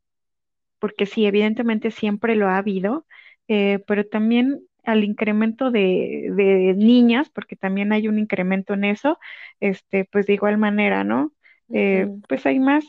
[0.78, 3.07] porque sí, evidentemente siempre lo ha habido,
[3.49, 9.18] eh, pero también al incremento de, de, niñas, porque también hay un incremento en eso,
[9.61, 11.33] este, pues de igual manera, ¿no?
[11.72, 12.85] Eh, pues hay más,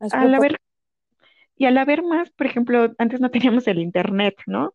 [0.00, 0.58] al haber,
[1.56, 4.74] y al haber más, por ejemplo, antes no teníamos el internet, ¿no?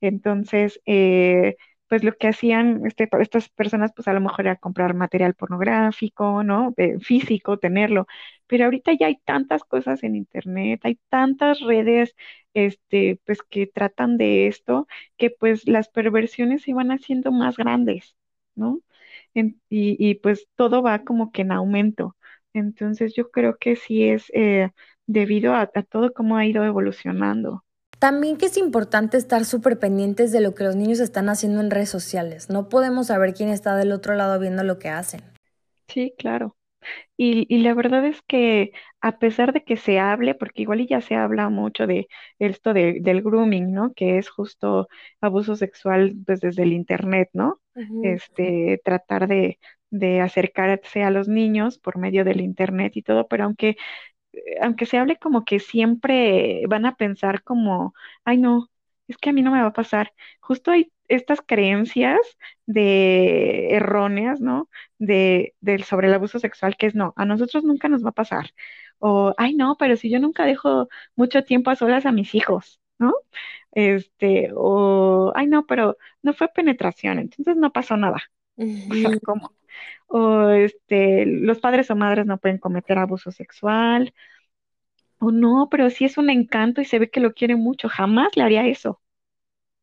[0.00, 1.56] Entonces, eh,
[1.90, 6.44] pues lo que hacían este, estas personas, pues a lo mejor era comprar material pornográfico,
[6.44, 6.72] ¿no?
[7.00, 8.06] físico, tenerlo.
[8.46, 12.14] Pero ahorita ya hay tantas cosas en Internet, hay tantas redes,
[12.54, 14.86] este, pues que tratan de esto,
[15.16, 18.16] que pues las perversiones se van haciendo más grandes,
[18.54, 18.80] ¿no?
[19.34, 22.16] y, y, pues todo va como que en aumento.
[22.52, 24.70] Entonces yo creo que sí es eh,
[25.06, 27.64] debido a, a todo cómo ha ido evolucionando.
[27.98, 31.70] También que es importante estar súper pendientes de lo que los niños están haciendo en
[31.70, 32.48] redes sociales.
[32.48, 35.20] No podemos saber quién está del otro lado viendo lo que hacen.
[35.86, 36.56] Sí, claro.
[37.16, 41.00] Y, y, la verdad es que a pesar de que se hable, porque igual ya
[41.00, 42.08] se habla mucho de
[42.38, 43.92] esto de, del grooming, ¿no?
[43.94, 44.88] Que es justo
[45.20, 47.60] abuso sexual pues, desde el internet, ¿no?
[48.02, 49.58] Este, tratar de,
[49.90, 53.76] de acercarse a los niños por medio del internet y todo, pero aunque
[54.32, 58.68] eh, aunque se hable como que siempre van a pensar como, ay no,
[59.08, 60.12] es que a mí no me va a pasar.
[60.40, 62.18] Justo hay estas creencias
[62.66, 64.68] de erróneas, ¿no?
[64.98, 65.54] De,
[65.84, 68.50] sobre el abuso sexual, que es no, a nosotros nunca nos va a pasar.
[68.98, 72.80] O, ay no, pero si yo nunca dejo mucho tiempo a solas a mis hijos,
[72.98, 73.14] ¿no?
[73.72, 78.18] Este, o, ay no, pero no fue penetración, entonces no pasó nada.
[78.56, 79.54] O sea, ¿cómo?
[80.08, 84.12] o este, los padres o madres no pueden cometer abuso sexual,
[85.18, 88.36] o no, pero si es un encanto y se ve que lo quiere mucho, jamás
[88.36, 89.00] le haría eso,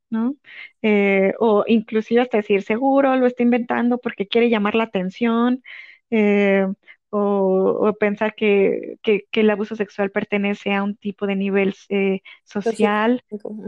[0.09, 0.35] ¿no?
[0.81, 5.63] Eh, o inclusive hasta decir, seguro lo está inventando porque quiere llamar la atención,
[6.09, 6.67] eh,
[7.09, 8.97] o, pensar que,
[9.31, 13.23] el abuso sexual pertenece a un tipo de nivel eh, social,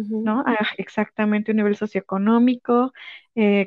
[0.09, 0.43] ¿no?
[0.45, 2.93] Ah, exactamente, un nivel socioeconómico,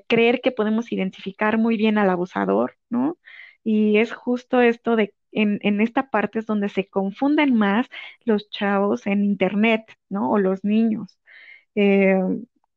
[0.09, 3.19] creer que podemos identificar muy bien al abusador, ¿no?
[3.65, 7.89] Y es justo esto de, en, en esta parte es donde se confunden más
[8.25, 10.31] los chavos en Internet, ¿no?
[10.31, 11.19] O los niños.
[11.75, 12.21] Eh,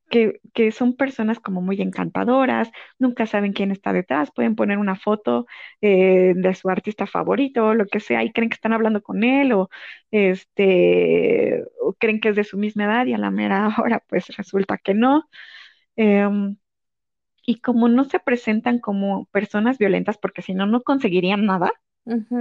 [0.09, 0.39] que,
[0.71, 5.47] son personas como muy encantadoras, nunca saben quién está detrás, pueden poner una foto
[5.81, 9.51] eh, de su artista favorito lo que sea y creen que están hablando con él
[9.53, 9.69] o,
[10.11, 14.27] este, o creen que es de su misma edad y a la mera hora pues
[14.37, 15.27] resulta que no.
[15.95, 16.57] Em,
[17.45, 21.71] y como no se presentan como personas violentas, porque si no, no conseguirían nada,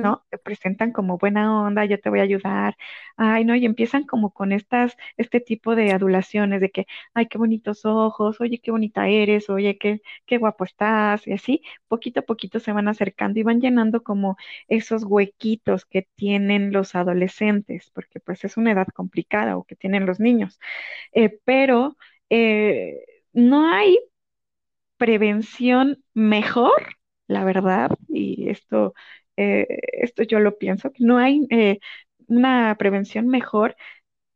[0.01, 0.25] ¿no?
[0.31, 2.77] Te presentan como buena onda, yo te voy a ayudar,
[3.17, 7.39] ay, no, y empiezan como con estas, este tipo de adulaciones de que, ay, qué
[7.39, 12.23] bonitos ojos, oye, qué bonita eres, oye, qué, qué guapo estás, y así, poquito a
[12.25, 14.37] poquito se van acercando y van llenando como
[14.69, 20.07] esos huequitos que tienen los adolescentes, porque pues es una edad complicada o que tienen
[20.07, 20.59] los niños,
[21.13, 21.97] eh, pero
[22.31, 23.99] eh, no hay
[24.97, 26.97] prevención mejor,
[27.27, 28.95] la verdad, y esto
[29.37, 31.79] eh, esto yo lo pienso, que no hay eh,
[32.27, 33.77] una prevención mejor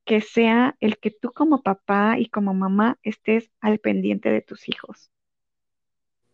[0.05, 4.69] que sea el que tú como papá y como mamá estés al pendiente de tus
[4.69, 5.11] hijos.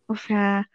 [0.07, 0.69] O sea,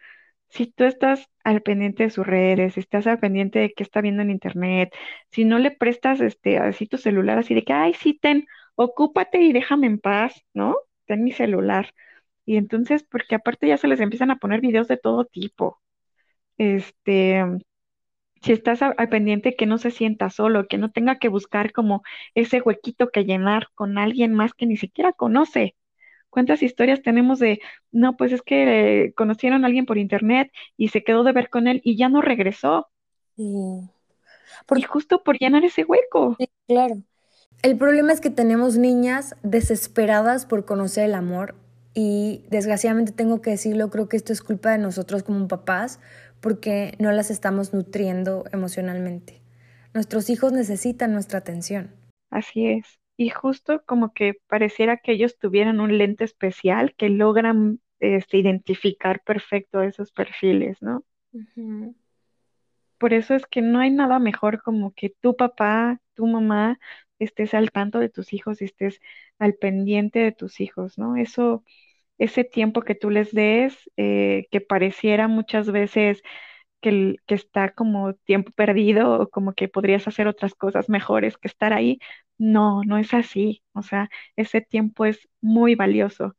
[0.49, 4.01] si tú estás al pendiente de sus redes, si estás al pendiente de qué está
[4.01, 4.93] viendo en internet,
[5.31, 8.45] si no le prestas este así tu celular así de que, ay, sí, ten,
[8.75, 10.75] ocúpate y déjame en paz, ¿no?
[11.05, 11.93] Ten mi celular.
[12.45, 15.81] Y entonces, porque aparte ya se les empiezan a poner videos de todo tipo.
[16.57, 17.43] Este,
[18.41, 22.03] si estás al pendiente que no se sienta solo, que no tenga que buscar como
[22.33, 25.75] ese huequito que llenar con alguien más que ni siquiera conoce.
[26.29, 27.59] ¿Cuántas historias tenemos de,
[27.91, 31.49] no, pues es que eh, conocieron a alguien por internet y se quedó de ver
[31.49, 32.87] con él y ya no regresó?
[33.35, 33.43] Sí.
[34.75, 36.35] Y justo por llenar ese hueco.
[36.39, 36.95] Sí, claro.
[37.61, 41.55] El problema es que tenemos niñas desesperadas por conocer el amor
[41.93, 45.99] y desgraciadamente tengo que decirlo, creo que esto es culpa de nosotros como papás,
[46.41, 49.41] porque no las estamos nutriendo emocionalmente.
[49.93, 51.91] Nuestros hijos necesitan nuestra atención.
[52.29, 52.99] Así es.
[53.17, 59.21] Y justo como que pareciera que ellos tuvieran un lente especial que logran este, identificar
[59.23, 61.03] perfecto esos perfiles, ¿no?
[62.97, 66.79] Por eso es que no hay nada mejor como que tu papá, tu mamá
[67.19, 68.99] estés al tanto de tus hijos y estés
[69.37, 71.15] al pendiente de tus hijos, ¿no?
[71.15, 71.63] Eso
[72.21, 76.21] ese tiempo que tú les des, eh, que pareciera muchas veces
[76.81, 81.73] que, está como tiempo perdido o como que podrías hacer otras cosas mejores que estar
[81.73, 81.99] ahí.
[82.37, 83.63] No, no es así.
[83.73, 86.35] O sea, ese tiempo es muy valioso,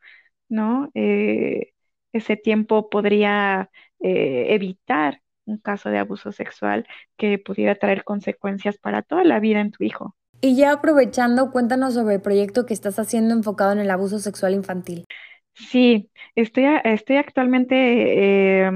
[0.49, 0.91] ¿no?
[0.95, 1.73] Eh,
[2.13, 6.87] ese tiempo podría eh, evitar un caso de abuso sexual
[7.17, 10.15] que pudiera traer consecuencias para toda la vida en tu hijo.
[10.41, 14.55] Y ya aprovechando, cuéntanos sobre el proyecto que estás haciendo enfocado en el abuso sexual
[14.55, 15.07] infantil.
[15.55, 18.71] Sí, estoy, estoy actualmente eh,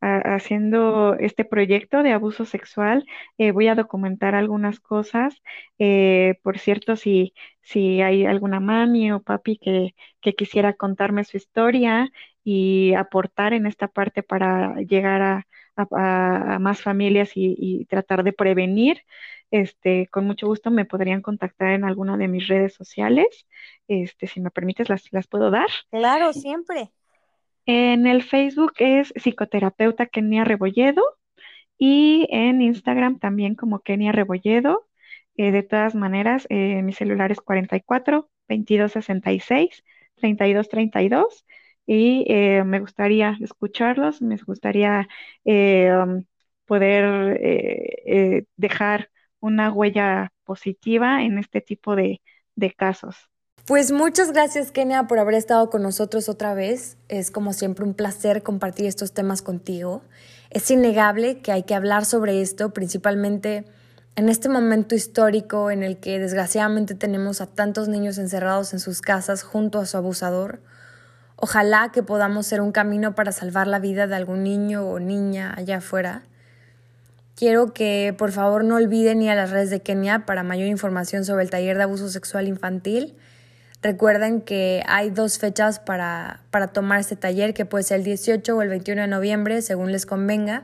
[0.00, 3.04] haciendo este proyecto de abuso sexual.
[3.38, 5.34] Eh, voy a documentar algunas cosas.
[5.78, 11.36] Eh, por cierto, si, si hay alguna mami o papi que, que quisiera contarme su
[11.36, 12.10] historia
[12.44, 15.46] y aportar en esta parte para llegar a,
[15.90, 19.02] a, más familias y, y, tratar de prevenir,
[19.50, 23.46] este, con mucho gusto me podrían contactar en alguna de mis redes sociales.
[23.86, 25.68] Este, si me permites, las, las puedo dar.
[25.90, 26.90] Claro, siempre.
[27.66, 31.02] En el Facebook es psicoterapeuta Kenia Rebolledo
[31.78, 34.88] y en Instagram también como Kenia Rebolledo.
[35.36, 39.84] Eh, de todas maneras, eh, mi celular es 44 22 66
[40.16, 41.46] 32 32
[41.86, 45.08] y eh, me gustaría escucharlos, me gustaría
[45.44, 46.24] um,
[46.66, 49.10] poder dejar
[49.40, 52.20] una huella positiva en este tipo de,
[52.76, 53.16] casos.
[53.66, 56.96] Pues muchas gracias Kenia por haber estado con nosotros otra vez.
[57.08, 60.02] Es como siempre un placer compartir estos temas contigo.
[60.50, 63.64] Es innegable que hay que hablar sobre esto, principalmente
[64.14, 69.00] en este momento histórico en el que desgraciadamente tenemos a tantos niños encerrados en sus
[69.00, 70.60] casas junto a su abusador.
[71.44, 75.52] Ojalá que podamos ser un camino para salvar la vida de algún niño o niña
[75.56, 76.22] allá afuera.
[77.34, 81.24] Quiero que por favor no olviden ir a las redes de Kenia para mayor información
[81.24, 83.16] sobre el taller de abuso sexual infantil.
[83.82, 88.56] Recuerden que hay dos fechas para, para tomar este taller, que puede ser el 18
[88.56, 90.62] o el 21 de noviembre, según les convenga.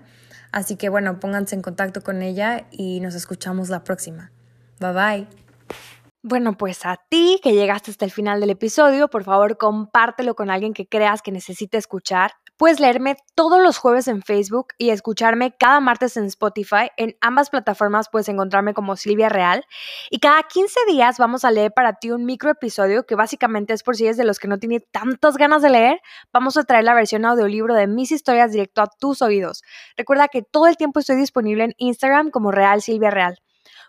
[0.53, 4.31] Así que bueno, pónganse en contacto con ella y nos escuchamos la próxima.
[4.79, 5.48] Bye bye.
[6.25, 10.51] Bueno, pues a ti que llegaste hasta el final del episodio, por favor compártelo con
[10.51, 12.33] alguien que creas que necesite escuchar.
[12.57, 16.91] Puedes leerme todos los jueves en Facebook y escucharme cada martes en Spotify.
[16.97, 19.65] En ambas plataformas puedes encontrarme como Silvia Real.
[20.11, 23.85] Y cada 15 días vamos a leer para ti un micro episodio que básicamente es
[23.85, 26.01] por si eres de los que no tiene tantas ganas de leer.
[26.33, 29.63] Vamos a traer la versión audiolibro de mis historias directo a tus oídos.
[29.97, 33.39] Recuerda que todo el tiempo estoy disponible en Instagram como Real Silvia Real.